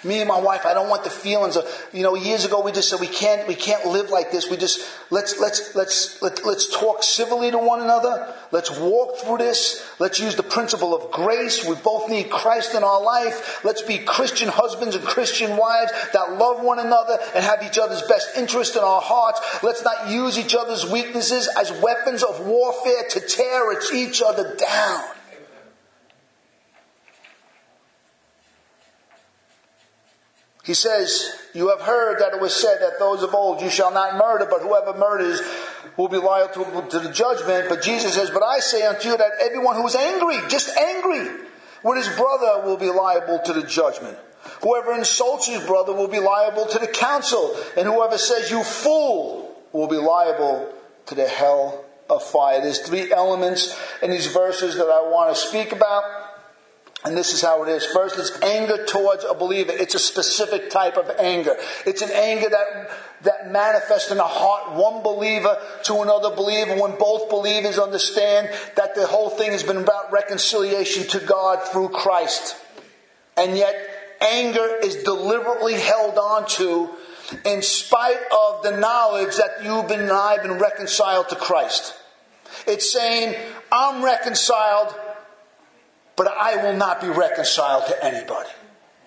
Me 0.03 0.19
and 0.19 0.27
my 0.27 0.39
wife, 0.39 0.65
I 0.65 0.73
don't 0.73 0.89
want 0.89 1.03
the 1.03 1.09
feelings 1.09 1.57
of, 1.57 1.65
you 1.91 2.03
know, 2.03 2.15
years 2.15 2.45
ago 2.45 2.61
we 2.61 2.71
just 2.71 2.89
said 2.89 2.99
we 2.99 3.07
can't, 3.07 3.47
we 3.47 3.55
can't 3.55 3.85
live 3.85 4.09
like 4.09 4.31
this. 4.31 4.49
We 4.49 4.57
just, 4.57 4.81
let's, 5.11 5.39
let's, 5.39 5.75
let's, 5.75 6.21
let, 6.21 6.45
let's 6.45 6.69
talk 6.69 7.03
civilly 7.03 7.51
to 7.51 7.57
one 7.57 7.81
another. 7.81 8.33
Let's 8.51 8.71
walk 8.79 9.17
through 9.17 9.39
this. 9.39 9.85
Let's 9.99 10.19
use 10.19 10.35
the 10.35 10.43
principle 10.43 10.95
of 10.95 11.11
grace. 11.11 11.65
We 11.65 11.75
both 11.75 12.09
need 12.09 12.29
Christ 12.29 12.75
in 12.75 12.83
our 12.83 13.01
life. 13.01 13.63
Let's 13.63 13.81
be 13.81 13.97
Christian 13.99 14.49
husbands 14.49 14.95
and 14.95 15.03
Christian 15.03 15.57
wives 15.57 15.91
that 16.13 16.37
love 16.37 16.63
one 16.63 16.79
another 16.79 17.17
and 17.35 17.43
have 17.43 17.63
each 17.63 17.77
other's 17.77 18.01
best 18.03 18.37
interest 18.37 18.75
in 18.75 18.83
our 18.83 19.01
hearts. 19.01 19.41
Let's 19.63 19.83
not 19.83 20.09
use 20.09 20.39
each 20.39 20.55
other's 20.55 20.89
weaknesses 20.89 21.49
as 21.59 21.71
weapons 21.81 22.23
of 22.23 22.45
warfare 22.45 23.03
to 23.09 23.19
tear 23.19 23.73
each 23.93 24.21
other 24.21 24.55
down. 24.55 25.18
He 30.63 30.73
says, 30.73 31.35
You 31.53 31.69
have 31.69 31.81
heard 31.81 32.19
that 32.19 32.33
it 32.33 32.41
was 32.41 32.53
said 32.53 32.79
that 32.81 32.99
those 32.99 33.23
of 33.23 33.33
old, 33.33 33.61
you 33.61 33.69
shall 33.69 33.91
not 33.91 34.17
murder, 34.17 34.47
but 34.49 34.61
whoever 34.61 34.97
murders 34.97 35.41
will 35.97 36.09
be 36.09 36.17
liable 36.17 36.65
to, 36.65 36.87
to 36.89 36.99
the 36.99 37.11
judgment. 37.11 37.69
But 37.69 37.81
Jesus 37.81 38.13
says, 38.13 38.29
But 38.29 38.43
I 38.43 38.59
say 38.59 38.85
unto 38.85 39.09
you 39.09 39.17
that 39.17 39.31
everyone 39.41 39.75
who 39.75 39.87
is 39.87 39.95
angry, 39.95 40.37
just 40.49 40.75
angry, 40.77 41.27
with 41.83 41.97
his 41.97 42.15
brother 42.15 42.65
will 42.65 42.77
be 42.77 42.89
liable 42.89 43.39
to 43.45 43.53
the 43.53 43.63
judgment. 43.63 44.17
Whoever 44.61 44.93
insults 44.93 45.47
his 45.47 45.65
brother 45.65 45.93
will 45.93 46.07
be 46.07 46.19
liable 46.19 46.65
to 46.67 46.79
the 46.79 46.87
council, 46.87 47.55
and 47.77 47.87
whoever 47.87 48.17
says, 48.17 48.51
You 48.51 48.63
fool, 48.63 49.55
will 49.71 49.87
be 49.87 49.97
liable 49.97 50.73
to 51.07 51.15
the 51.15 51.27
hell 51.27 51.85
of 52.09 52.23
fire. 52.23 52.61
There's 52.61 52.79
three 52.79 53.11
elements 53.11 53.79
in 54.01 54.11
these 54.11 54.27
verses 54.27 54.75
that 54.75 54.87
I 54.87 55.09
want 55.09 55.33
to 55.33 55.39
speak 55.39 55.71
about. 55.71 56.03
And 57.05 57.15
this 57.15 57.33
is 57.33 57.41
how 57.41 57.63
it 57.63 57.69
is. 57.69 57.85
First, 57.85 58.19
it's 58.19 58.41
anger 58.41 58.85
towards 58.85 59.23
a 59.23 59.33
believer. 59.33 59.71
It's 59.71 59.95
a 59.95 59.99
specific 59.99 60.69
type 60.69 60.97
of 60.97 61.09
anger. 61.17 61.55
It's 61.85 62.01
an 62.01 62.11
anger 62.11 62.49
that, 62.49 62.91
that 63.21 63.51
manifests 63.51 64.11
in 64.11 64.17
the 64.17 64.23
heart, 64.23 64.75
one 64.75 65.01
believer 65.01 65.57
to 65.85 66.01
another 66.01 66.35
believer, 66.35 66.75
when 66.75 66.97
both 66.97 67.29
believers 67.29 67.79
understand 67.79 68.49
that 68.75 68.95
the 68.95 69.07
whole 69.07 69.29
thing 69.29 69.53
has 69.53 69.63
been 69.63 69.77
about 69.77 70.11
reconciliation 70.11 71.07
to 71.07 71.19
God 71.19 71.63
through 71.69 71.89
Christ. 71.89 72.57
And 73.37 73.55
yet, 73.55 73.75
anger 74.19 74.79
is 74.83 74.97
deliberately 75.03 75.75
held 75.75 76.17
on 76.17 76.47
to 76.47 76.89
in 77.45 77.61
spite 77.61 78.19
of 78.31 78.63
the 78.63 78.77
knowledge 78.77 79.37
that 79.37 79.63
you've 79.63 79.87
been 79.87 80.01
and 80.01 80.11
I 80.11 80.33
have 80.33 80.43
been 80.43 80.59
reconciled 80.59 81.29
to 81.29 81.35
Christ. 81.35 81.95
It's 82.67 82.91
saying, 82.91 83.35
I'm 83.71 84.03
reconciled 84.03 84.93
but 86.19 86.27
I 86.27 86.61
will 86.61 86.75
not 86.75 86.99
be 86.99 87.07
reconciled 87.07 87.87
to 87.87 88.05
anybody. 88.05 88.49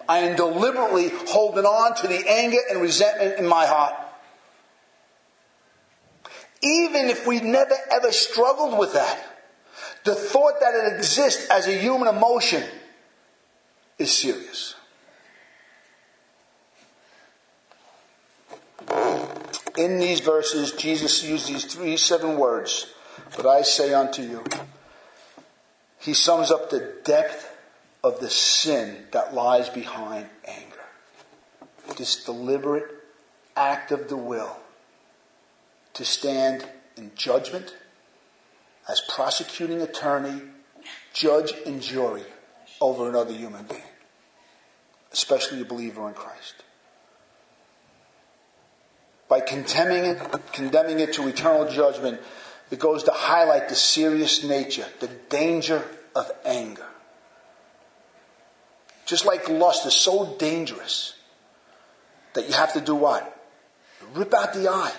I 0.09 0.21
am 0.21 0.35
deliberately 0.35 1.11
holding 1.29 1.67
on 1.67 1.95
to 1.97 2.09
the 2.09 2.25
anger 2.27 2.57
and 2.71 2.81
resentment 2.81 3.39
in 3.39 3.47
my 3.47 3.67
heart. 3.67 3.95
Even 6.63 7.11
if 7.11 7.27
we 7.27 7.41
never 7.41 7.75
ever 7.91 8.13
struggled 8.13 8.79
with 8.79 8.95
that, 8.95 9.23
the 10.05 10.15
thought 10.15 10.55
that 10.63 10.75
it 10.75 10.97
exists 10.97 11.51
as 11.51 11.69
a 11.69 11.73
human 11.73 12.09
emotion 12.09 12.65
is 13.99 14.11
serious. 14.11 14.75
In 19.77 19.99
these 19.99 20.21
verses, 20.21 20.73
Jesus 20.73 21.23
used 21.23 21.47
these 21.47 21.67
three 21.67 21.99
seven 21.99 22.39
words, 22.39 22.87
but 23.37 23.45
I 23.45 23.61
say 23.61 23.93
unto 23.93 24.23
you, 24.23 24.43
he 26.03 26.15
sums 26.15 26.51
up 26.51 26.71
the 26.71 26.95
depth 27.05 27.49
of 28.03 28.21
the 28.21 28.29
sin 28.29 29.07
that 29.13 29.35
lies 29.35 29.69
behind 29.69 30.27
anger. 30.45 30.85
This 31.97 32.25
deliberate 32.25 32.91
act 33.57 33.93
of 33.93 34.09
the 34.09 34.17
will 34.17 34.57
to 35.95 36.05
stand 36.05 36.67
in 36.97 37.13
judgment 37.15 37.77
as 38.89 39.01
prosecuting 39.01 39.81
attorney, 39.81 40.43
judge, 41.15 41.53
and 41.67 41.81
jury 41.81 42.25
over 42.81 43.09
another 43.09 43.33
human 43.33 43.65
being, 43.67 43.81
especially 45.13 45.61
a 45.61 45.65
believer 45.65 46.09
in 46.09 46.15
Christ. 46.15 46.55
By 49.29 49.41
condemning 49.41 50.05
it, 50.05 50.53
condemning 50.53 50.99
it 50.99 51.13
to 51.15 51.29
eternal 51.29 51.71
judgment, 51.71 52.21
it 52.73 52.79
goes 52.79 53.03
to 53.05 53.13
highlight 53.13 53.69
the 53.69 53.75
serious 53.75 54.43
nature, 54.43 54.87
the 55.01 55.09
danger 55.29 55.85
of 56.17 56.31
anger. 56.43 56.87
Just 59.05 59.27
like 59.27 59.47
lust 59.51 59.87
is 59.87 59.95
so 59.95 60.35
dangerous 60.39 61.15
that 62.33 62.49
you 62.49 62.55
have 62.55 62.73
to 62.73 62.81
do 62.81 62.95
what? 62.95 63.29
Rip 64.15 64.33
out 64.33 64.55
the 64.55 64.71
eye. 64.71 64.95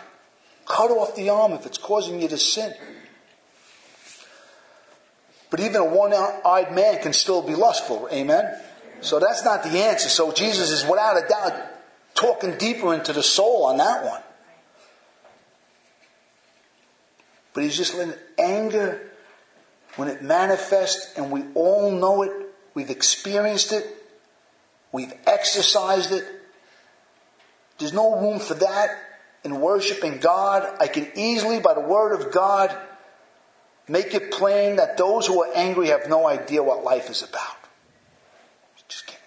Cut 0.68 0.92
off 0.92 1.16
the 1.16 1.30
arm 1.30 1.54
if 1.54 1.66
it's 1.66 1.80
causing 1.80 2.22
you 2.22 2.28
to 2.28 2.38
sin. 2.38 2.74
But 5.50 5.60
even 5.60 5.78
a 5.78 5.86
one 5.86 6.14
eyed 6.14 6.74
man 6.76 7.02
can 7.02 7.14
still 7.14 7.42
be 7.42 7.56
lustful. 7.56 8.08
Amen? 8.12 8.56
So 9.02 9.20
that's 9.20 9.44
not 9.44 9.64
the 9.64 9.80
answer. 9.80 10.10
So 10.10 10.32
Jesus 10.32 10.70
is 10.70 10.84
without 10.84 11.18
a 11.18 11.28
doubt 11.28 11.54
talking 12.14 12.56
deeper 12.58 12.94
into 12.94 13.14
the 13.14 13.24
soul 13.24 13.66
on 13.66 13.78
that 13.78 14.06
one. 14.06 14.22
But 17.54 17.63
he's 17.63 17.78
just 17.78 17.96
letting 17.96 18.16
anger, 18.38 19.02
when 19.96 20.08
it 20.08 20.24
manifests, 20.24 21.13
and 21.18 21.32
we 21.32 21.44
all 21.54 21.92
know 21.92 22.24
it, 22.24 22.32
we've 22.74 22.89
experienced 22.89 23.72
it, 23.72 23.86
we've 24.92 25.13
exercised 25.28 26.12
it. 26.12 26.26
There's 27.78 27.94
no 27.94 28.20
room 28.20 28.39
for 28.39 28.56
that 28.56 28.89
in 29.44 29.60
worshiping 29.60 30.20
God. 30.20 30.78
I 30.80 30.88
can 30.88 31.12
easily, 31.16 31.60
by 31.60 31.74
the 31.74 31.82
word 31.82 32.13
of 32.13 32.32
God, 32.32 32.76
make 33.88 34.13
it 34.13 34.32
plain 34.32 34.78
that 34.78 34.98
those 34.98 35.28
who 35.28 35.44
are 35.44 35.52
angry 35.56 35.88
have 35.89 36.10
no 36.10 36.28
idea 36.28 36.63
what 36.63 36.84
life 36.84 37.10
is 37.10 37.22
about. 37.22 37.58
just 38.88 39.08
can't. 39.08 39.20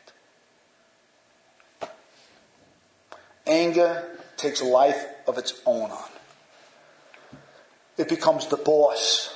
Anger 3.47 4.19
takes 4.37 4.61
a 4.61 4.65
life 4.65 5.05
of 5.29 5.39
its 5.39 5.61
own 5.65 5.91
on 5.91 6.16
it 7.97 8.09
becomes 8.09 8.47
the 8.49 8.57
boss. 8.57 9.33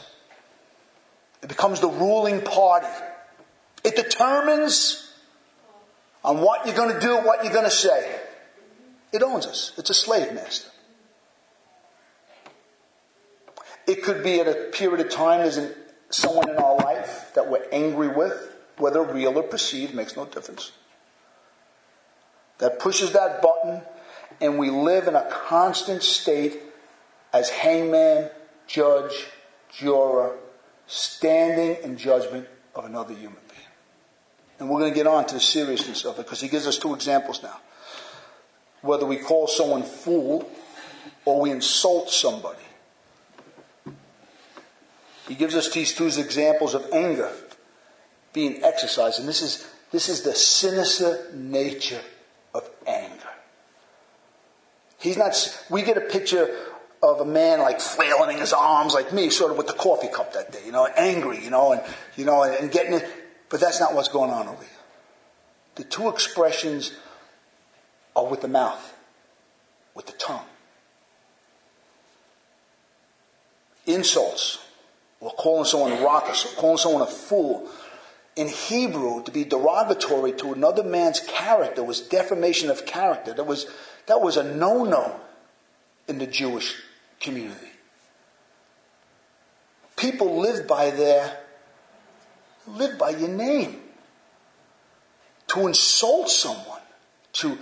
It 1.42 1.48
becomes 1.48 1.80
the 1.80 1.88
ruling 1.88 2.42
party. 2.42 2.86
It 3.82 3.96
determines 3.96 5.10
on 6.22 6.40
what 6.40 6.66
you're 6.66 6.76
going 6.76 6.94
to 6.94 7.00
do, 7.00 7.16
what 7.16 7.44
you're 7.44 7.52
going 7.52 7.64
to 7.64 7.70
say. 7.70 8.14
It 9.12 9.22
owns 9.22 9.46
us. 9.46 9.72
It's 9.78 9.90
a 9.90 9.94
slave 9.94 10.32
master. 10.34 10.68
It 13.86 14.02
could 14.02 14.22
be 14.22 14.40
at 14.40 14.46
a 14.46 14.70
period 14.72 15.04
of 15.04 15.10
time, 15.10 15.40
there's 15.40 15.58
someone 16.10 16.50
in 16.50 16.56
our 16.56 16.76
life 16.76 17.32
that 17.34 17.50
we're 17.50 17.66
angry 17.72 18.08
with, 18.08 18.54
whether 18.76 19.02
real 19.02 19.36
or 19.38 19.42
perceived, 19.42 19.94
makes 19.94 20.16
no 20.16 20.26
difference. 20.26 20.72
That 22.58 22.78
pushes 22.78 23.12
that 23.12 23.40
button, 23.40 23.80
and 24.40 24.58
we 24.58 24.70
live 24.70 25.08
in 25.08 25.16
a 25.16 25.28
constant 25.30 26.02
state 26.02 26.60
as 27.32 27.48
hangman, 27.48 28.30
judge, 28.70 29.26
juror, 29.72 30.36
standing 30.86 31.76
in 31.82 31.96
judgment 31.96 32.46
of 32.74 32.84
another 32.84 33.14
human 33.14 33.38
being. 33.48 33.60
And 34.58 34.70
we're 34.70 34.80
going 34.80 34.92
to 34.92 34.96
get 34.96 35.06
on 35.06 35.26
to 35.26 35.34
the 35.34 35.40
seriousness 35.40 36.04
of 36.04 36.18
it 36.18 36.24
because 36.24 36.40
he 36.40 36.48
gives 36.48 36.66
us 36.66 36.78
two 36.78 36.94
examples 36.94 37.42
now. 37.42 37.58
Whether 38.82 39.06
we 39.06 39.16
call 39.16 39.46
someone 39.46 39.82
fool 39.82 40.48
or 41.24 41.40
we 41.40 41.50
insult 41.50 42.10
somebody. 42.10 42.58
He 45.28 45.34
gives 45.34 45.54
us 45.54 45.72
these 45.72 45.94
two 45.94 46.06
examples 46.06 46.74
of 46.74 46.86
anger 46.92 47.30
being 48.32 48.62
exercised. 48.62 49.18
And 49.18 49.28
this 49.28 49.42
is, 49.42 49.66
this 49.90 50.08
is 50.08 50.22
the 50.22 50.34
sinister 50.34 51.30
nature 51.34 52.00
of 52.54 52.68
anger. 52.86 53.28
He's 54.98 55.16
not, 55.16 55.34
we 55.70 55.82
get 55.82 55.96
a 55.96 56.02
picture 56.02 56.48
of 57.02 57.20
a 57.20 57.24
man 57.24 57.60
like 57.60 57.80
flailing 57.80 58.38
his 58.38 58.52
arms 58.52 58.92
like 58.92 59.12
me, 59.12 59.30
sort 59.30 59.50
of 59.50 59.56
with 59.56 59.66
the 59.66 59.72
coffee 59.72 60.08
cup 60.08 60.34
that 60.34 60.52
day, 60.52 60.60
you 60.66 60.72
know, 60.72 60.86
angry, 60.86 61.42
you 61.42 61.50
know, 61.50 61.72
and, 61.72 61.82
you 62.16 62.24
know, 62.24 62.42
and 62.42 62.70
getting 62.70 62.92
it. 62.92 63.08
But 63.48 63.60
that's 63.60 63.80
not 63.80 63.94
what's 63.94 64.08
going 64.08 64.30
on 64.30 64.48
over 64.48 64.62
here. 64.62 64.70
The 65.76 65.84
two 65.84 66.08
expressions 66.08 66.92
are 68.14 68.26
with 68.26 68.42
the 68.42 68.48
mouth, 68.48 68.94
with 69.94 70.06
the 70.06 70.12
tongue. 70.12 70.44
Insults, 73.86 74.58
or 75.20 75.30
calling 75.30 75.64
someone 75.64 75.92
a 75.92 76.04
raca, 76.04 76.34
calling 76.56 76.76
someone 76.76 77.02
a 77.02 77.06
fool. 77.06 77.66
In 78.36 78.48
Hebrew, 78.48 79.22
to 79.24 79.30
be 79.30 79.44
derogatory 79.44 80.32
to 80.34 80.52
another 80.52 80.84
man's 80.84 81.20
character 81.20 81.82
was 81.82 82.00
defamation 82.00 82.70
of 82.70 82.84
character. 82.84 83.32
That 83.32 83.46
was, 83.46 83.66
that 84.06 84.20
was 84.20 84.36
a 84.36 84.44
no-no 84.44 85.18
in 86.06 86.18
the 86.18 86.26
Jewish 86.26 86.76
community. 87.20 87.68
People 89.96 90.40
live 90.40 90.66
by 90.66 90.90
their, 90.90 91.38
live 92.66 92.98
by 92.98 93.10
your 93.10 93.28
name. 93.28 93.80
To 95.48 95.66
insult 95.66 96.30
someone, 96.30 96.80
to, 97.34 97.58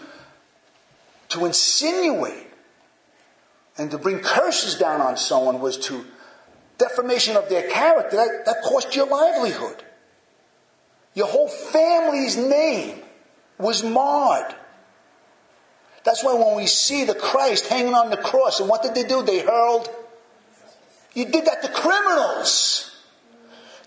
to 1.30 1.46
insinuate, 1.46 2.46
and 3.76 3.90
to 3.90 3.98
bring 3.98 4.20
curses 4.20 4.76
down 4.76 5.00
on 5.00 5.16
someone 5.16 5.60
was 5.60 5.78
to 5.78 6.04
defamation 6.76 7.36
of 7.36 7.48
their 7.48 7.68
character. 7.68 8.16
That, 8.16 8.44
that 8.46 8.62
cost 8.62 8.94
your 8.94 9.06
livelihood. 9.06 9.82
Your 11.14 11.26
whole 11.26 11.48
family's 11.48 12.36
name 12.36 13.00
was 13.58 13.82
marred. 13.82 14.54
That's 16.04 16.24
why 16.24 16.34
when 16.34 16.56
we 16.56 16.66
see 16.66 17.04
the 17.04 17.14
Christ 17.14 17.66
hanging 17.68 17.94
on 17.94 18.10
the 18.10 18.16
cross, 18.16 18.60
and 18.60 18.68
what 18.68 18.82
did 18.82 18.94
they 18.94 19.04
do? 19.04 19.22
They 19.22 19.40
hurled. 19.40 19.88
You 21.14 21.26
did 21.26 21.46
that 21.46 21.62
to 21.62 21.68
criminals. 21.68 22.94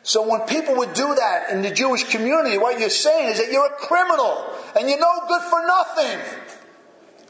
So 0.04 0.28
when 0.28 0.41
people 0.41 0.78
would 0.78 0.93
do 0.93 1.13
that 1.15 1.52
in 1.52 1.62
the 1.62 1.71
Jewish 1.71 2.04
community, 2.10 2.58
what 2.58 2.80
you're 2.80 2.89
saying 2.89 3.30
is 3.30 3.38
that 3.38 3.52
you're 3.52 3.67
a 3.67 3.78
criminal 3.78 4.52
and 4.78 4.89
you're 4.89 5.00
no 5.00 5.28
good 5.28 5.41
for 5.43 5.65
nothing. 5.65 6.19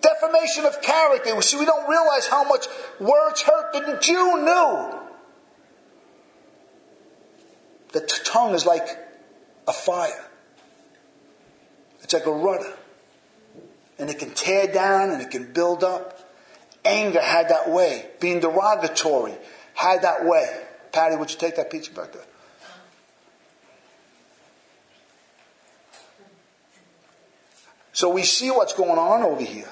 Defamation 0.02 0.66
of 0.66 0.82
character. 0.82 1.40
See, 1.42 1.58
we 1.60 1.66
don't 1.66 1.88
realize 1.88 2.28
how 2.28 2.44
much 2.46 2.68
words 3.00 3.42
hurt. 3.42 3.74
The 3.74 4.00
Jew 4.02 4.42
knew. 4.42 5.00
The 7.92 8.22
tongue 8.26 8.56
is 8.56 8.66
like 8.66 8.88
a 9.68 9.74
fire. 9.74 10.26
It's 12.02 12.14
like 12.14 12.26
a 12.26 12.32
rudder 12.32 12.74
and 14.02 14.10
it 14.10 14.18
can 14.18 14.32
tear 14.32 14.66
down 14.66 15.12
and 15.12 15.22
it 15.22 15.30
can 15.30 15.54
build 15.54 15.84
up. 15.84 16.20
Anger 16.84 17.22
had 17.22 17.50
that 17.50 17.70
way. 17.70 18.08
Being 18.20 18.40
derogatory 18.40 19.38
had 19.76 20.02
that 20.02 20.26
way. 20.26 20.48
Patty, 20.92 21.16
would 21.16 21.32
you 21.32 21.38
take 21.38 21.56
that 21.56 21.70
pizza 21.70 21.92
back 21.94 22.12
there? 22.12 22.24
So 27.94 28.10
we 28.10 28.24
see 28.24 28.50
what's 28.50 28.74
going 28.74 28.98
on 28.98 29.22
over 29.22 29.44
here. 29.44 29.70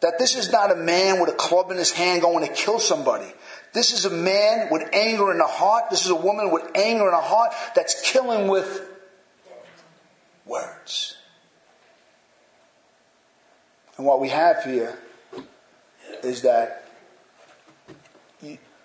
That 0.00 0.20
this 0.20 0.36
is 0.36 0.52
not 0.52 0.70
a 0.70 0.76
man 0.76 1.20
with 1.20 1.30
a 1.30 1.36
club 1.36 1.72
in 1.72 1.78
his 1.78 1.90
hand 1.90 2.22
going 2.22 2.46
to 2.46 2.52
kill 2.52 2.78
somebody. 2.78 3.32
This 3.72 3.92
is 3.92 4.04
a 4.04 4.10
man 4.10 4.68
with 4.70 4.88
anger 4.92 5.32
in 5.32 5.38
the 5.38 5.44
heart. 5.44 5.90
This 5.90 6.04
is 6.04 6.12
a 6.12 6.16
woman 6.16 6.52
with 6.52 6.70
anger 6.76 7.06
in 7.06 7.10
the 7.10 7.16
heart 7.16 7.52
that's 7.74 8.08
killing 8.08 8.46
with 8.46 8.88
words. 10.44 11.15
And 13.96 14.06
what 14.06 14.20
we 14.20 14.28
have 14.28 14.62
here 14.64 14.98
is 16.22 16.42
that 16.42 16.84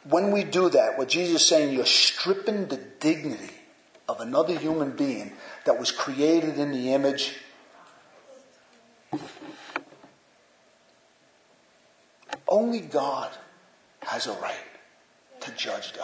when 0.04 0.32
we 0.32 0.43
do 0.43 0.69
that, 0.69 0.97
what 0.97 1.10
Jesus 1.10 1.41
is 1.41 1.47
saying, 1.47 1.74
you're 1.76 1.86
stripping 1.86 2.67
the 2.67 2.78
dignity 2.78 3.54
of 4.10 4.19
another 4.19 4.58
human 4.58 4.91
being 4.91 5.34
that 5.65 5.80
was 5.80 5.91
created 5.91 6.58
in 6.58 6.71
the 6.71 6.93
image. 6.93 7.36
Only 12.47 12.80
God 12.80 13.32
has 14.02 14.28
a 14.28 14.34
right 14.34 14.56
to 15.41 15.52
judge 15.52 15.93
the 15.93 16.04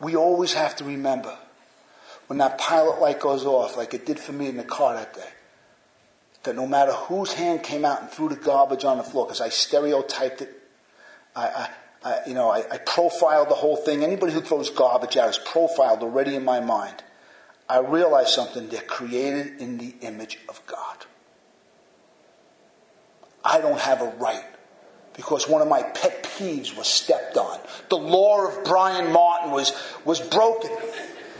we 0.00 0.16
always 0.16 0.54
have 0.54 0.76
to 0.76 0.84
remember 0.84 1.36
when 2.26 2.38
that 2.38 2.58
pilot 2.58 3.00
light 3.00 3.20
goes 3.20 3.44
off, 3.44 3.76
like 3.76 3.94
it 3.94 4.04
did 4.04 4.18
for 4.18 4.32
me 4.32 4.48
in 4.48 4.56
the 4.56 4.64
car 4.64 4.94
that 4.94 5.14
day, 5.14 5.28
that 6.42 6.56
no 6.56 6.66
matter 6.66 6.92
whose 6.92 7.32
hand 7.32 7.62
came 7.62 7.84
out 7.84 8.02
and 8.02 8.10
threw 8.10 8.28
the 8.28 8.36
garbage 8.36 8.84
on 8.84 8.98
the 8.98 9.04
floor, 9.04 9.26
because 9.26 9.40
I 9.40 9.48
stereotyped 9.48 10.42
it, 10.42 10.50
I, 11.34 11.46
I, 11.46 11.70
I 12.04 12.18
you 12.26 12.34
know, 12.34 12.50
I, 12.50 12.64
I, 12.70 12.78
profiled 12.78 13.48
the 13.48 13.54
whole 13.54 13.76
thing. 13.76 14.02
Anybody 14.02 14.32
who 14.32 14.40
throws 14.40 14.70
garbage 14.70 15.16
out 15.16 15.30
is 15.30 15.38
profiled 15.38 16.02
already 16.02 16.34
in 16.34 16.44
my 16.44 16.60
mind. 16.60 17.04
I 17.68 17.78
realized 17.78 18.30
something. 18.30 18.68
They're 18.68 18.80
created 18.80 19.60
in 19.60 19.78
the 19.78 19.94
image 20.00 20.38
of 20.48 20.64
God. 20.66 21.06
I 23.44 23.60
don't 23.60 23.80
have 23.80 24.00
a 24.02 24.08
right 24.18 24.44
because 25.16 25.48
one 25.48 25.62
of 25.62 25.68
my 25.68 25.82
pet 25.82 26.22
peeves 26.22 26.76
was 26.76 26.86
stepped 26.86 27.36
on. 27.36 27.58
The 27.88 27.96
law 27.96 28.46
of 28.46 28.64
Brian 28.64 29.12
Martin 29.12 29.50
was, 29.50 29.72
was 30.04 30.20
broken. 30.20 30.70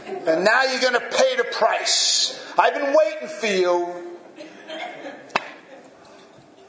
And 0.07 0.43
now 0.43 0.63
you're 0.63 0.81
going 0.81 0.93
to 0.93 1.17
pay 1.17 1.35
the 1.35 1.45
price. 1.51 2.43
I've 2.57 2.73
been 2.73 2.95
waiting 2.95 3.27
for 3.27 3.47
you. 3.47 4.17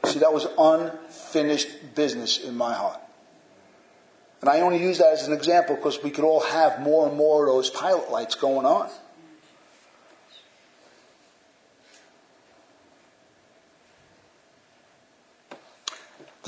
See, 0.05 0.19
that 0.19 0.31
was 0.31 0.47
unfinished 0.57 1.95
business 1.95 2.43
in 2.43 2.55
my 2.55 2.73
heart. 2.73 2.99
And 4.41 4.49
I 4.49 4.61
only 4.61 4.81
use 4.81 4.99
that 4.99 5.13
as 5.13 5.27
an 5.27 5.33
example 5.33 5.75
because 5.75 6.01
we 6.01 6.11
could 6.11 6.23
all 6.23 6.41
have 6.41 6.79
more 6.79 7.07
and 7.07 7.17
more 7.17 7.45
of 7.45 7.53
those 7.53 7.69
pilot 7.69 8.09
lights 8.11 8.35
going 8.35 8.65
on. 8.65 8.89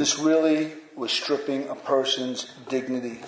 This 0.02 0.18
really 0.18 0.74
was 0.96 1.12
stripping 1.12 1.70
a 1.70 1.76
person's 1.76 2.52
dignity 2.68 3.20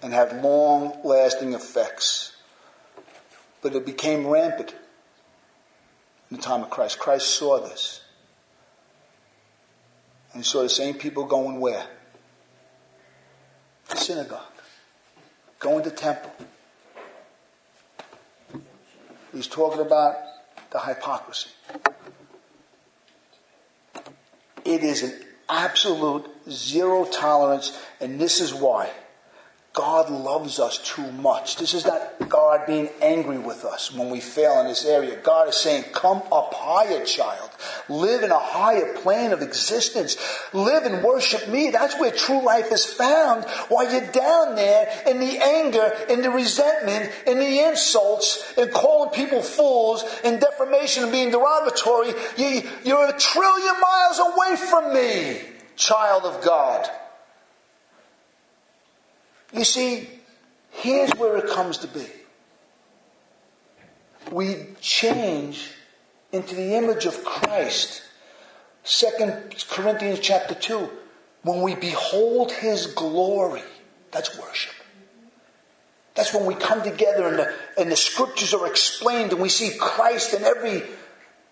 and 0.00 0.10
had 0.10 0.42
long 0.42 0.98
lasting 1.04 1.52
effects. 1.52 2.34
But 3.60 3.74
it 3.74 3.84
became 3.84 4.26
rampant 4.26 4.74
in 6.30 6.38
the 6.38 6.42
time 6.42 6.62
of 6.62 6.70
Christ. 6.70 6.98
Christ 6.98 7.28
saw 7.28 7.60
this. 7.60 8.00
And 10.32 10.42
he 10.42 10.48
saw 10.48 10.62
the 10.62 10.70
same 10.70 10.94
people 10.94 11.26
going 11.26 11.60
where? 11.60 11.86
The 13.90 13.98
synagogue. 13.98 14.40
Going 15.58 15.84
to 15.84 15.90
temple. 15.90 16.32
He's 19.30 19.46
talking 19.46 19.82
about 19.82 20.14
the 20.70 20.78
hypocrisy. 20.78 21.50
It 24.64 24.82
is 24.82 25.02
an 25.02 25.25
absolute 25.48 26.26
zero 26.50 27.04
tolerance, 27.04 27.78
and 28.00 28.20
this 28.20 28.40
is 28.40 28.54
why. 28.54 28.90
God 29.76 30.08
loves 30.08 30.58
us 30.58 30.78
too 30.78 31.12
much. 31.12 31.56
This 31.56 31.74
is 31.74 31.84
not 31.84 32.30
God 32.30 32.66
being 32.66 32.88
angry 33.02 33.36
with 33.36 33.62
us 33.66 33.92
when 33.92 34.08
we 34.08 34.20
fail 34.20 34.58
in 34.60 34.68
this 34.68 34.86
area. 34.86 35.18
God 35.22 35.50
is 35.50 35.56
saying, 35.56 35.84
come 35.92 36.22
up 36.32 36.54
higher, 36.54 37.04
child. 37.04 37.50
Live 37.90 38.22
in 38.22 38.30
a 38.30 38.38
higher 38.38 38.94
plane 38.94 39.32
of 39.32 39.42
existence. 39.42 40.16
Live 40.54 40.84
and 40.84 41.04
worship 41.04 41.50
me. 41.50 41.68
That's 41.68 42.00
where 42.00 42.10
true 42.10 42.42
life 42.42 42.72
is 42.72 42.86
found. 42.86 43.44
While 43.68 43.92
you're 43.92 44.10
down 44.12 44.54
there 44.54 44.88
in 45.06 45.20
the 45.20 45.44
anger, 45.44 45.92
in 46.08 46.22
the 46.22 46.30
resentment, 46.30 47.12
in 47.26 47.38
the 47.38 47.60
insults, 47.60 48.54
in 48.56 48.70
calling 48.70 49.10
people 49.10 49.42
fools, 49.42 50.04
in 50.24 50.38
defamation 50.38 51.02
and 51.02 51.12
being 51.12 51.30
derogatory, 51.30 52.14
you, 52.38 52.62
you're 52.82 53.10
a 53.10 53.18
trillion 53.18 53.74
miles 53.78 54.20
away 54.20 54.56
from 54.56 54.94
me, 54.94 55.40
child 55.76 56.24
of 56.24 56.42
God. 56.42 56.88
You 59.56 59.64
see, 59.64 60.06
here's 60.70 61.10
where 61.12 61.38
it 61.38 61.48
comes 61.48 61.78
to 61.78 61.86
be. 61.86 62.06
We 64.30 64.66
change 64.82 65.70
into 66.30 66.54
the 66.54 66.74
image 66.74 67.06
of 67.06 67.24
Christ. 67.24 68.02
Second 68.84 69.64
Corinthians 69.70 70.20
chapter 70.20 70.54
2. 70.54 70.90
When 71.42 71.62
we 71.62 71.74
behold 71.74 72.52
his 72.52 72.86
glory, 72.86 73.62
that's 74.10 74.38
worship. 74.38 74.74
That's 76.14 76.34
when 76.34 76.44
we 76.44 76.54
come 76.54 76.82
together 76.82 77.26
and 77.26 77.38
the, 77.38 77.54
and 77.78 77.90
the 77.90 77.96
scriptures 77.96 78.52
are 78.52 78.66
explained 78.66 79.32
and 79.32 79.40
we 79.40 79.48
see 79.48 79.76
Christ 79.78 80.34
in 80.34 80.44
every 80.44 80.82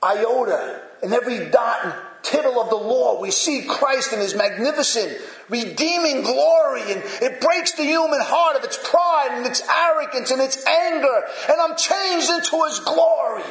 iota 0.03 0.83
and 1.03 1.15
every 1.15 1.49
dot 1.49 1.97
tittle 2.25 2.61
of 2.61 2.70
the 2.70 2.77
law. 2.77 3.20
We 3.20 3.31
see 3.31 3.66
Christ 3.68 4.12
in 4.12 4.18
his 4.18 4.35
magnificent, 4.35 5.16
redeeming 5.49 6.22
glory, 6.22 6.83
and 6.83 7.03
it 7.22 7.41
breaks 7.41 7.72
the 7.72 7.85
human 7.85 8.20
heart 8.20 8.57
of 8.57 8.64
its 8.64 8.79
pride 8.79 9.29
and 9.33 9.47
its 9.47 9.62
arrogance 9.68 10.31
and 10.31 10.41
its 10.41 10.64
anger, 10.66 11.25
and 11.49 11.61
I'm 11.61 11.77
changed 11.77 12.31
into 12.31 12.64
his 12.64 12.81
glory. 12.81 13.43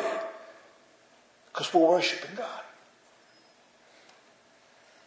Because 1.52 1.74
we're 1.74 1.88
worshiping 1.88 2.36
God. 2.36 2.48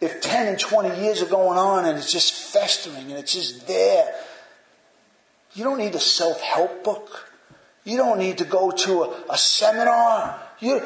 If 0.00 0.20
10 0.20 0.48
and 0.48 0.58
20 0.58 1.02
years 1.02 1.22
are 1.22 1.26
going 1.26 1.58
on 1.58 1.86
and 1.86 1.98
it's 1.98 2.12
just 2.12 2.32
festering 2.32 3.10
and 3.10 3.12
it's 3.12 3.32
just 3.32 3.66
there, 3.66 4.14
you 5.54 5.64
don't 5.64 5.78
need 5.78 5.94
a 5.94 6.00
self 6.00 6.40
help 6.40 6.84
book. 6.84 7.32
You 7.84 7.96
don't 7.96 8.18
need 8.18 8.38
to 8.38 8.44
go 8.44 8.70
to 8.70 9.04
a, 9.04 9.22
a 9.30 9.38
seminar. 9.38 10.38
You, 10.60 10.82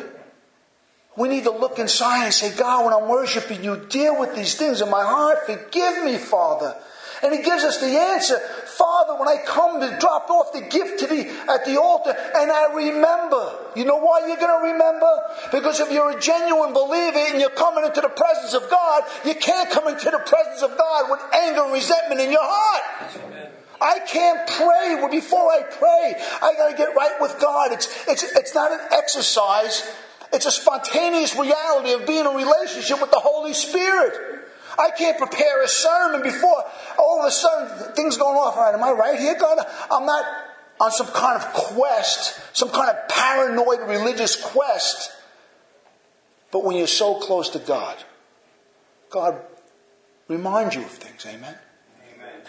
we 1.17 1.29
need 1.29 1.45
to 1.45 1.51
look 1.51 1.79
inside 1.79 2.25
and 2.25 2.35
say, 2.35 2.55
God, 2.57 2.85
when 2.85 2.95
I'm 2.95 3.09
worshiping 3.09 3.65
you, 3.65 3.77
deal 3.89 4.19
with 4.19 4.35
these 4.35 4.55
things 4.55 4.81
in 4.81 4.91
my 4.91 5.03
heart. 5.03 5.47
Forgive 5.47 6.05
me, 6.05 6.17
Father. 6.17 6.77
And 7.23 7.35
he 7.35 7.43
gives 7.43 7.65
us 7.65 7.79
the 7.79 7.87
answer. 7.87 8.39
Father, 8.39 9.19
when 9.19 9.29
I 9.29 9.43
come 9.45 9.81
to 9.81 9.99
drop 9.99 10.31
off 10.31 10.53
the 10.55 10.63
gift 10.63 11.01
to 11.01 11.07
the, 11.07 11.29
at 11.51 11.67
the 11.67 11.79
altar 11.79 12.11
and 12.11 12.51
I 12.51 12.73
remember. 12.75 13.59
You 13.77 13.85
know 13.85 13.99
why 13.99 14.27
you're 14.27 14.39
going 14.39 14.59
to 14.59 14.73
remember? 14.73 15.11
Because 15.53 15.81
if 15.81 15.93
you're 15.93 16.17
a 16.17 16.21
genuine 16.21 16.73
believer 16.73 17.19
and 17.19 17.41
you're 17.41 17.51
coming 17.51 17.85
into 17.85 18.01
the 18.01 18.09
presence 18.09 18.55
of 18.55 18.71
God, 18.71 19.03
you 19.27 19.35
can't 19.35 19.71
come 19.71 19.89
into 19.89 20.11
the 20.11 20.19
presence 20.19 20.63
of 20.63 20.79
God 20.79 21.11
with 21.11 21.21
anger 21.35 21.65
and 21.65 21.73
resentment 21.73 22.21
in 22.21 22.31
your 22.31 22.41
heart. 22.43 23.21
I 23.83 23.99
can't 24.07 24.49
pray 24.49 25.09
before 25.11 25.51
I 25.51 25.63
pray. 25.63 26.15
I 26.43 26.55
got 26.55 26.71
to 26.71 26.77
get 26.77 26.95
right 26.95 27.17
with 27.21 27.39
God. 27.41 27.73
It's, 27.73 28.09
it's, 28.09 28.23
it's 28.23 28.55
not 28.55 28.73
an 28.73 28.81
exercise. 28.93 29.83
It's 30.33 30.47
a 30.47 30.51
spontaneous 30.51 31.37
reality 31.37 31.93
of 31.93 32.07
being 32.07 32.21
in 32.21 32.27
a 32.27 32.31
relationship 32.31 33.01
with 33.01 33.11
the 33.11 33.19
Holy 33.19 33.53
Spirit. 33.53 34.47
I 34.79 34.91
can't 34.91 35.19
prepare 35.19 35.63
a 35.63 35.69
sermon 35.69 36.23
before 36.23 36.65
all 36.99 37.21
of 37.21 37.27
a 37.27 37.31
sudden 37.31 37.95
things 37.95 38.17
going 38.17 38.37
off. 38.37 38.57
All 38.57 38.63
right, 38.63 38.75
am 38.75 38.83
I 38.83 38.93
right 38.93 39.19
here, 39.19 39.37
God? 39.39 39.59
I'm 39.91 40.07
not 40.07 40.25
on 40.81 40.91
some 40.93 41.09
kind 41.09 41.43
of 41.43 41.53
quest, 41.53 42.41
some 42.57 42.71
kind 42.71 42.89
of 42.89 43.09
paranoid 43.09 43.81
religious 43.89 44.41
quest. 44.41 45.11
But 46.51 46.65
when 46.65 46.77
you're 46.77 46.87
so 46.87 47.17
close 47.17 47.51
to 47.51 47.59
God, 47.59 47.97
God 49.11 49.41
reminds 50.29 50.75
you 50.75 50.83
of 50.83 50.91
things. 50.91 51.27
Amen. 51.27 51.57
Amen. 52.15 52.41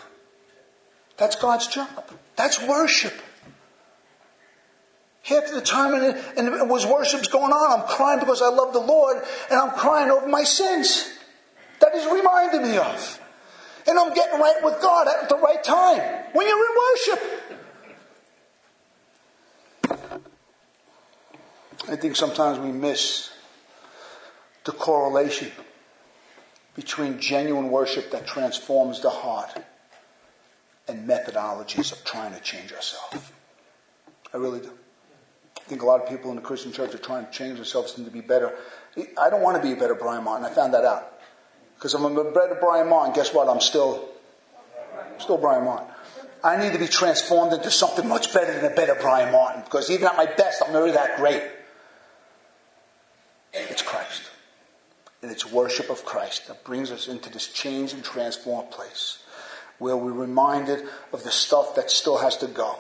That's 1.17 1.36
God's 1.36 1.67
job. 1.67 2.11
That's 2.36 2.61
worship. 2.61 3.13
Half 5.24 5.51
the 5.51 5.61
time, 5.61 5.93
and 5.93 6.03
and 6.38 6.47
it 6.47 6.67
was 6.67 6.86
worship's 6.86 7.28
going 7.28 7.51
on. 7.51 7.82
I'm 7.82 7.88
crying 7.88 8.19
because 8.19 8.41
I 8.41 8.49
love 8.49 8.74
the 8.74 8.80
Lord, 8.80 9.17
and 9.49 9.59
I'm 9.59 9.72
crying 9.72 10.09
over 10.09 10.28
my 10.28 10.43
sins 10.43 11.11
that 11.80 11.91
He's 11.93 12.05
reminded 12.05 12.63
me 12.63 12.78
of. 12.78 13.19
And 13.88 13.97
I'm 13.97 14.13
getting 14.13 14.39
right 14.39 14.63
with 14.63 14.82
God 14.82 15.07
at 15.07 15.30
the 15.30 15.38
right 15.38 15.63
time 15.63 16.26
when 16.34 16.47
you're 16.47 16.57
in 16.57 16.76
worship. 16.78 17.41
I 21.89 21.95
think 21.95 22.15
sometimes 22.15 22.59
we 22.59 22.72
miss 22.72 23.32
the 24.63 24.72
correlation 24.72 25.51
between 26.76 27.19
genuine 27.19 27.69
worship 27.69 28.11
that 28.11 28.28
transforms 28.28 29.01
the 29.01 29.09
heart 29.09 29.51
and 30.88 31.07
methodologies 31.07 31.91
of 31.91 32.03
trying 32.05 32.34
to 32.34 32.39
change 32.39 32.72
ourselves. 32.72 33.32
I 34.34 34.38
really 34.38 34.61
do. 34.61 34.72
I 35.62 35.70
think 35.70 35.84
a 35.84 35.86
lot 35.86 36.01
of 36.01 36.09
people 36.09 36.32
in 36.32 36.36
the 36.36 36.41
Christian 36.41 36.72
church 36.72 36.93
are 36.93 36.97
trying 36.97 37.26
to 37.26 37.32
change 37.32 37.55
themselves 37.55 37.93
to 37.93 38.01
be 38.01 38.22
better. 38.22 38.53
I 39.18 39.30
don't 39.30 39.41
want 39.41 39.62
to 39.62 39.64
be 39.64 39.74
a 39.74 39.76
better 39.76 39.95
Brian 39.95 40.24
Martin. 40.24 40.45
I 40.45 40.49
found 40.49 40.74
that 40.74 40.84
out. 40.84 41.20
Because 41.76 41.93
I'm 41.93 42.05
a 42.05 42.24
better 42.32 42.57
Brian 42.59 42.89
Martin, 42.89 43.14
guess 43.14 43.34
what? 43.34 43.47
I'm 43.47 43.62
still, 43.62 44.09
still 45.20 45.38
Brian 45.38 45.64
Martin. 45.64 45.88
I 46.43 46.57
need 46.57 46.74
to 46.74 46.80
be 46.80 46.88
transformed 46.88 47.53
into 47.53 47.70
something 47.70 48.07
much 48.07 48.34
better 48.34 48.53
than 48.53 48.72
a 48.72 48.76
better 48.76 48.95
Brian 48.99 49.32
Martin. 49.32 49.62
Because 49.64 49.89
even 49.91 50.07
at 50.07 50.18
my 50.18 50.26
best, 50.26 50.62
I'm 50.66 50.74
never 50.74 50.91
that 50.91 51.18
great. 51.18 51.43
It's 53.53 53.82
Christ. 53.82 54.24
And 55.22 55.32
it's 55.32 55.49
worship 55.49 55.89
of 55.89 56.03
Christ 56.03 56.47
that 56.47 56.64
brings 56.64 56.91
us 56.91 57.07
into 57.07 57.32
this 57.32 57.47
change 57.47 57.93
and 57.93 58.03
transformed 58.03 58.72
place 58.72 59.20
where 59.78 59.95
we're 59.95 60.12
reminded 60.12 60.84
of 61.14 61.24
the 61.24 61.32
stuff 61.32 61.76
that 61.76 61.91
still 61.91 62.18
has 62.18 62.38
to 62.38 62.47
go 62.47 62.80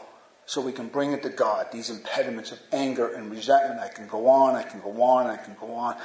so 0.51 0.59
we 0.59 0.73
can 0.73 0.89
bring 0.89 1.13
it 1.13 1.23
to 1.23 1.29
God. 1.29 1.67
These 1.71 1.89
impediments 1.89 2.51
of 2.51 2.59
anger 2.73 3.13
and 3.13 3.31
resentment. 3.31 3.79
I 3.79 3.87
can 3.87 4.05
go 4.05 4.27
on, 4.27 4.53
I 4.53 4.63
can 4.63 4.81
go 4.81 5.01
on, 5.01 5.27
I 5.27 5.37
can 5.37 5.55
go 5.57 5.73
on, 5.75 5.95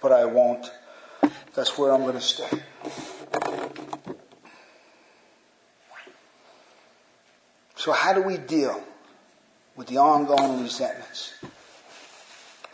but 0.00 0.12
I 0.12 0.24
won't. 0.26 0.70
That's 1.56 1.76
where 1.76 1.90
I'm 1.90 2.02
going 2.02 2.14
to 2.14 2.20
stay. 2.20 2.48
So, 7.74 7.90
how 7.90 8.12
do 8.12 8.22
we 8.22 8.36
deal 8.36 8.80
with 9.74 9.88
the 9.88 9.98
ongoing 9.98 10.62
resentments? 10.62 11.34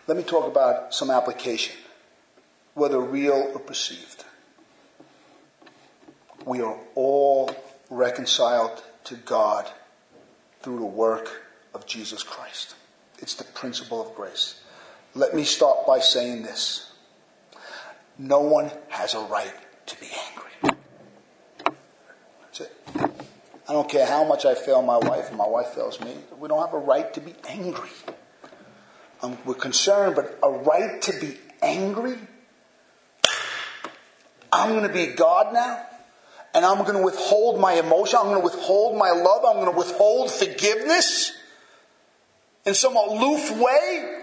Let 0.07 0.19
me 0.19 0.25
talk 0.25 0.47
about 0.47 0.93
some 0.93 1.11
application, 1.11 1.77
whether 2.75 3.01
real 3.01 3.53
or 3.55 3.59
perceived. 3.59 4.23
We 6.45 6.61
are 6.61 6.77
all 6.95 7.51
reconciled 7.89 8.83
to 9.05 9.17
God 9.17 9.73
through 10.63 10.79
the 10.79 10.87
work 10.87 11.43
of 11.75 11.87
Jesus 11.87 12.23
Christ. 12.23 12.75
It's 13.19 13.35
the 13.35 13.45
principle 13.45 14.07
of 14.07 14.15
grace. 14.15 14.61
Let 15.15 15.35
me 15.35 15.45
start 15.45 15.87
by 15.87 16.01
saying 16.01 16.43
this. 16.43 16.91
No 18.19 18.41
one 18.41 18.71
has 18.89 19.15
a 19.15 19.21
right 19.21 19.55
to 19.87 20.01
be 20.01 20.09
angry. 20.31 20.77
That's 22.43 22.61
it. 22.61 22.73
I 23.69 23.73
don't 23.73 23.89
care 23.89 24.07
how 24.07 24.25
much 24.25 24.45
I 24.45 24.55
fail 24.55 24.83
my 24.83 24.99
wife 24.99 25.29
and 25.29 25.39
my 25.39 25.47
wife 25.47 25.69
fails 25.69 26.01
me. 26.01 26.15
We 26.39 26.49
don't 26.49 26.61
have 26.61 26.75
a 26.75 26.85
right 26.85 27.13
to 27.15 27.21
be 27.21 27.35
angry. 27.49 27.91
Um, 29.23 29.39
we're 29.45 29.55
concerned, 29.55 30.17
but 30.17 30.39
a 30.43 30.51
right 30.51 31.01
to 31.03 31.21
be 31.21 31.39
angry? 31.63 32.19
I'm 34.53 34.71
going 34.71 34.87
to 34.87 34.93
be 34.93 35.07
God 35.07 35.55
now? 35.55 35.87
And 36.55 36.65
I'm 36.65 36.79
going 36.79 36.97
to 36.97 37.03
withhold 37.03 37.61
my 37.61 37.75
emotion. 37.75 38.19
I'm 38.21 38.27
going 38.27 38.41
to 38.41 38.45
withhold 38.45 38.99
my 38.99 39.11
love. 39.11 39.45
I'm 39.45 39.63
going 39.63 39.73
to 39.73 39.79
withhold 39.79 40.31
forgiveness 40.31 41.33
in 42.67 42.75
some 42.75 42.97
aloof 42.97 43.51
way. 43.59 44.19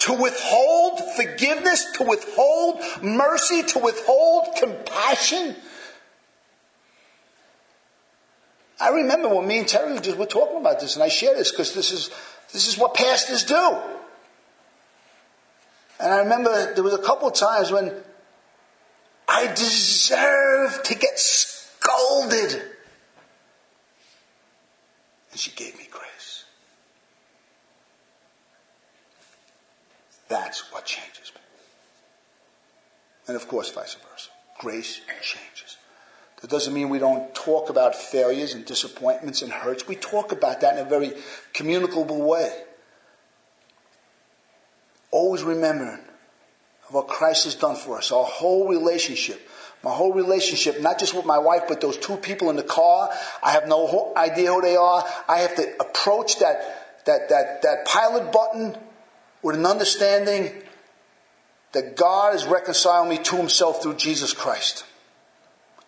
To 0.00 0.14
withhold 0.14 1.00
forgiveness, 1.14 1.92
to 1.94 2.04
withhold 2.04 2.80
mercy, 3.02 3.62
to 3.62 3.78
withhold 3.78 4.56
compassion. 4.56 5.54
I 8.80 8.88
remember 8.88 9.28
when 9.28 9.46
me 9.46 9.60
and 9.60 9.68
Terry 9.68 9.96
just 10.00 10.18
were 10.18 10.26
talking 10.26 10.56
about 10.56 10.80
this, 10.80 10.96
and 10.96 11.04
I 11.04 11.08
share 11.08 11.36
this 11.36 11.52
because 11.52 11.72
this 11.72 11.92
is 11.92 12.10
this 12.52 12.66
is 12.66 12.76
what 12.76 12.94
pastors 12.94 13.44
do. 13.44 13.78
And 16.00 16.12
I 16.12 16.18
remember 16.18 16.74
there 16.74 16.82
was 16.82 16.94
a 16.94 16.98
couple 16.98 17.30
times 17.30 17.70
when 17.70 17.94
I 19.28 19.46
deserve 19.54 20.41
to 20.68 20.94
get 20.94 21.18
scolded. 21.18 22.62
And 25.30 25.40
she 25.40 25.50
gave 25.52 25.76
me 25.78 25.88
grace. 25.90 26.44
That's 30.28 30.72
what 30.72 30.84
changes 30.84 31.32
me. 31.34 31.40
And 33.28 33.36
of 33.36 33.48
course, 33.48 33.70
vice 33.70 33.94
versa. 33.94 34.30
Grace 34.58 35.00
changes. 35.20 35.76
That 36.40 36.50
doesn't 36.50 36.74
mean 36.74 36.88
we 36.88 36.98
don't 36.98 37.32
talk 37.34 37.70
about 37.70 37.94
failures 37.94 38.54
and 38.54 38.64
disappointments 38.64 39.42
and 39.42 39.52
hurts. 39.52 39.86
We 39.86 39.94
talk 39.94 40.32
about 40.32 40.60
that 40.60 40.76
in 40.76 40.84
a 40.84 40.88
very 40.88 41.12
communicable 41.52 42.20
way. 42.20 42.64
Always 45.12 45.42
remembering 45.42 46.00
what 46.88 47.06
Christ 47.06 47.44
has 47.44 47.54
done 47.54 47.76
for 47.76 47.96
us, 47.96 48.10
our 48.10 48.24
whole 48.24 48.68
relationship. 48.68 49.40
My 49.82 49.90
whole 49.92 50.12
relationship, 50.12 50.80
not 50.80 50.98
just 50.98 51.14
with 51.14 51.26
my 51.26 51.38
wife, 51.38 51.62
but 51.68 51.80
those 51.80 51.96
two 51.96 52.16
people 52.16 52.50
in 52.50 52.56
the 52.56 52.62
car. 52.62 53.10
I 53.42 53.50
have 53.50 53.66
no 53.66 54.12
idea 54.16 54.52
who 54.52 54.62
they 54.62 54.76
are. 54.76 55.04
I 55.28 55.38
have 55.38 55.56
to 55.56 55.80
approach 55.80 56.38
that, 56.38 57.04
that, 57.06 57.28
that, 57.30 57.62
that 57.62 57.86
pilot 57.86 58.30
button 58.32 58.76
with 59.42 59.56
an 59.56 59.66
understanding 59.66 60.52
that 61.72 61.96
God 61.96 62.32
has 62.32 62.46
reconciled 62.46 63.08
me 63.08 63.18
to 63.18 63.36
himself 63.36 63.82
through 63.82 63.96
Jesus 63.96 64.32
Christ. 64.32 64.84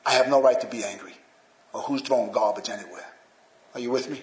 I 0.05 0.13
have 0.13 0.29
no 0.29 0.43
right 0.43 0.61
to 0.61 0.67
be 0.67 0.83
angry 0.83 1.15
or 1.73 1.83
who's 1.83 2.03
throwing 2.03 2.33
garbage 2.33 2.69
anywhere. 2.69 3.05
Are 3.75 3.81
you 3.81 3.91
with 3.91 4.11
me? 4.11 4.23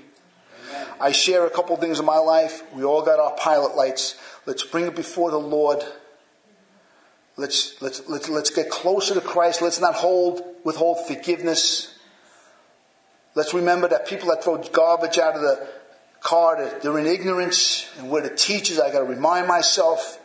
Amen. 0.70 0.88
I 1.00 1.12
share 1.12 1.46
a 1.46 1.50
couple 1.50 1.76
things 1.78 2.00
in 2.00 2.06
my 2.06 2.18
life. 2.18 2.64
We 2.74 2.84
all 2.84 3.04
got 3.04 3.20
our 3.20 3.36
pilot 3.36 3.76
lights. 3.76 4.16
Let's 4.46 4.64
bring 4.64 4.86
it 4.86 4.96
before 4.96 5.32
the 5.32 5.40
Lord. 5.40 5.84
Let's, 7.38 7.82
let's, 7.82 8.08
let's, 8.08 8.30
let's 8.30 8.50
get 8.50 8.70
closer 8.70 9.14
to 9.14 9.22
Christ. 9.22 9.62
Let's 9.62 9.80
not 9.80 9.96
hold, 9.96 10.44
withhold 10.64 11.08
forgiveness. 11.08 11.98
Let's 13.36 13.54
remember 13.54 13.88
that 13.88 14.08
people 14.08 14.30
that 14.30 14.44
throw 14.44 14.58
garbage 14.58 15.18
out 15.18 15.36
of 15.36 15.42
the 15.42 15.68
car, 16.20 16.80
they're 16.82 17.00
in 17.00 17.08
ignorance. 17.08 17.90
And 17.98 18.10
we're 18.10 18.22
the 18.22 18.36
teachers. 18.36 18.80
I 18.80 18.92
gotta 18.92 19.06
remind 19.06 19.48
myself 19.48 20.20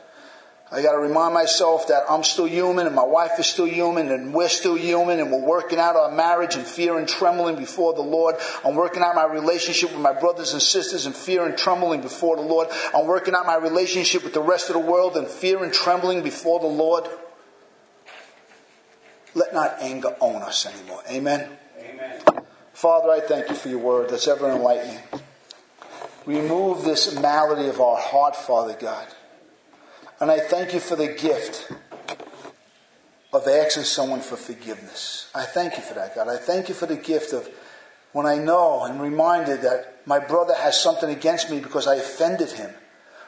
I 0.73 0.83
got 0.83 0.93
to 0.93 0.99
remind 0.99 1.33
myself 1.33 1.87
that 1.89 2.03
I'm 2.11 2.25
still 2.25 2.47
human 2.47 2.87
and 2.87 2.97
my 2.97 3.05
wife 3.05 3.39
is 3.39 3.47
still 3.47 3.67
human 3.69 4.11
and 4.11 4.35
we're 4.35 4.49
still 4.49 4.75
human 4.75 5.21
and 5.21 5.31
we're 5.31 5.47
working 5.47 5.79
out 5.79 5.95
our 5.95 6.11
marriage 6.11 6.57
in 6.57 6.65
fear 6.65 6.99
and 6.99 7.09
trembling 7.09 7.55
before 7.55 7.95
the 7.95 8.03
Lord. 8.03 8.35
I'm 8.65 8.75
working 8.75 9.01
out 9.01 9.15
my 9.15 9.27
relationship 9.27 9.93
with 9.93 10.01
my 10.01 10.13
brothers 10.13 10.55
and 10.55 10.61
sisters 10.61 11.07
in 11.07 11.13
fear 11.13 11.47
and 11.47 11.57
trembling 11.57 12.01
before 12.01 12.35
the 12.35 12.43
Lord. 12.43 12.67
I'm 12.93 13.07
working 13.07 13.33
out 13.33 13.47
my 13.47 13.55
relationship 13.55 14.25
with 14.25 14.35
the 14.35 14.43
rest 14.43 14.69
of 14.69 14.75
the 14.75 14.81
world 14.81 15.17
in 15.17 15.27
fear 15.27 15.63
and 15.63 15.73
trembling 15.73 16.25
before 16.25 16.59
the 16.59 16.67
Lord. 16.67 17.07
Let 19.35 19.55
not 19.55 19.77
anger 19.81 20.17
own 20.21 20.43
us 20.43 20.67
anymore. 20.67 21.03
Amen. 21.09 21.49
Amen. 21.79 22.21
Father, 22.73 23.11
I 23.11 23.21
thank 23.21 23.51
you 23.51 23.55
for 23.55 23.69
your 23.69 23.79
word 23.79 24.11
that's 24.11 24.27
ever 24.27 24.51
enlightening. 24.51 24.99
Remove 26.25 26.83
this 26.85 27.15
malady 27.21 27.69
of 27.69 27.81
our 27.81 27.99
heart, 27.99 28.35
Father 28.35 28.75
God. 28.75 29.07
And 30.19 30.31
I 30.31 30.41
thank 30.41 30.73
you 30.73 30.81
for 30.81 30.97
the 30.97 31.09
gift 31.09 31.71
of 33.33 33.47
asking 33.47 33.85
someone 33.85 34.21
for 34.21 34.37
forgiveness. 34.37 35.31
I 35.35 35.45
thank 35.45 35.77
you 35.77 35.83
for 35.83 35.95
that, 35.95 36.15
God. 36.15 36.29
I 36.29 36.39
thank 36.39 36.71
you 36.71 36.75
for 36.75 36.87
the 36.87 36.97
gift 36.97 37.35
of 37.35 37.49
when 38.13 38.25
I 38.25 38.39
know 38.39 38.85
and 38.85 39.01
reminded 39.01 39.61
that 39.63 40.07
my 40.07 40.19
brother 40.19 40.55
has 40.55 40.81
something 40.81 41.11
against 41.11 41.51
me 41.51 41.61
because 41.61 41.87
I 41.87 41.97
offended 41.97 42.51
him, 42.53 42.71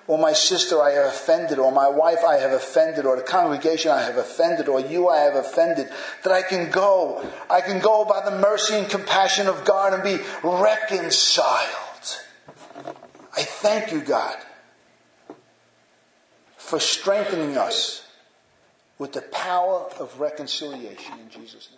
or 0.06 0.16
my 0.16 0.32
sister 0.32 0.80
I 0.80 0.92
have 0.92 1.06
offended, 1.06 1.58
or 1.58 1.70
my 1.70 1.88
wife 1.88 2.24
I 2.26 2.36
have 2.36 2.52
offended, 2.52 3.04
or 3.04 3.16
the 3.16 3.22
congregation 3.22 3.90
I 3.90 4.02
have 4.02 4.16
offended, 4.16 4.66
or 4.66 4.80
you 4.80 5.10
I 5.10 5.18
have 5.18 5.34
offended, 5.34 5.90
that 6.24 6.32
I 6.32 6.40
can 6.40 6.70
go. 6.70 7.22
I 7.50 7.60
can 7.60 7.80
go 7.80 8.06
by 8.06 8.24
the 8.24 8.38
mercy 8.38 8.76
and 8.76 8.88
compassion 8.88 9.46
of 9.46 9.66
God 9.66 9.92
and 9.92 10.02
be 10.02 10.24
reconciled. 10.42 11.66
I 13.36 13.42
thank 13.42 13.92
you, 13.92 14.00
God 14.00 14.36
for 16.68 16.78
strengthening 16.78 17.56
us 17.56 18.04
with 18.98 19.12
the 19.14 19.22
power 19.22 19.88
of 19.98 20.20
reconciliation 20.20 21.18
in 21.18 21.30
Jesus' 21.30 21.70
name. 21.70 21.77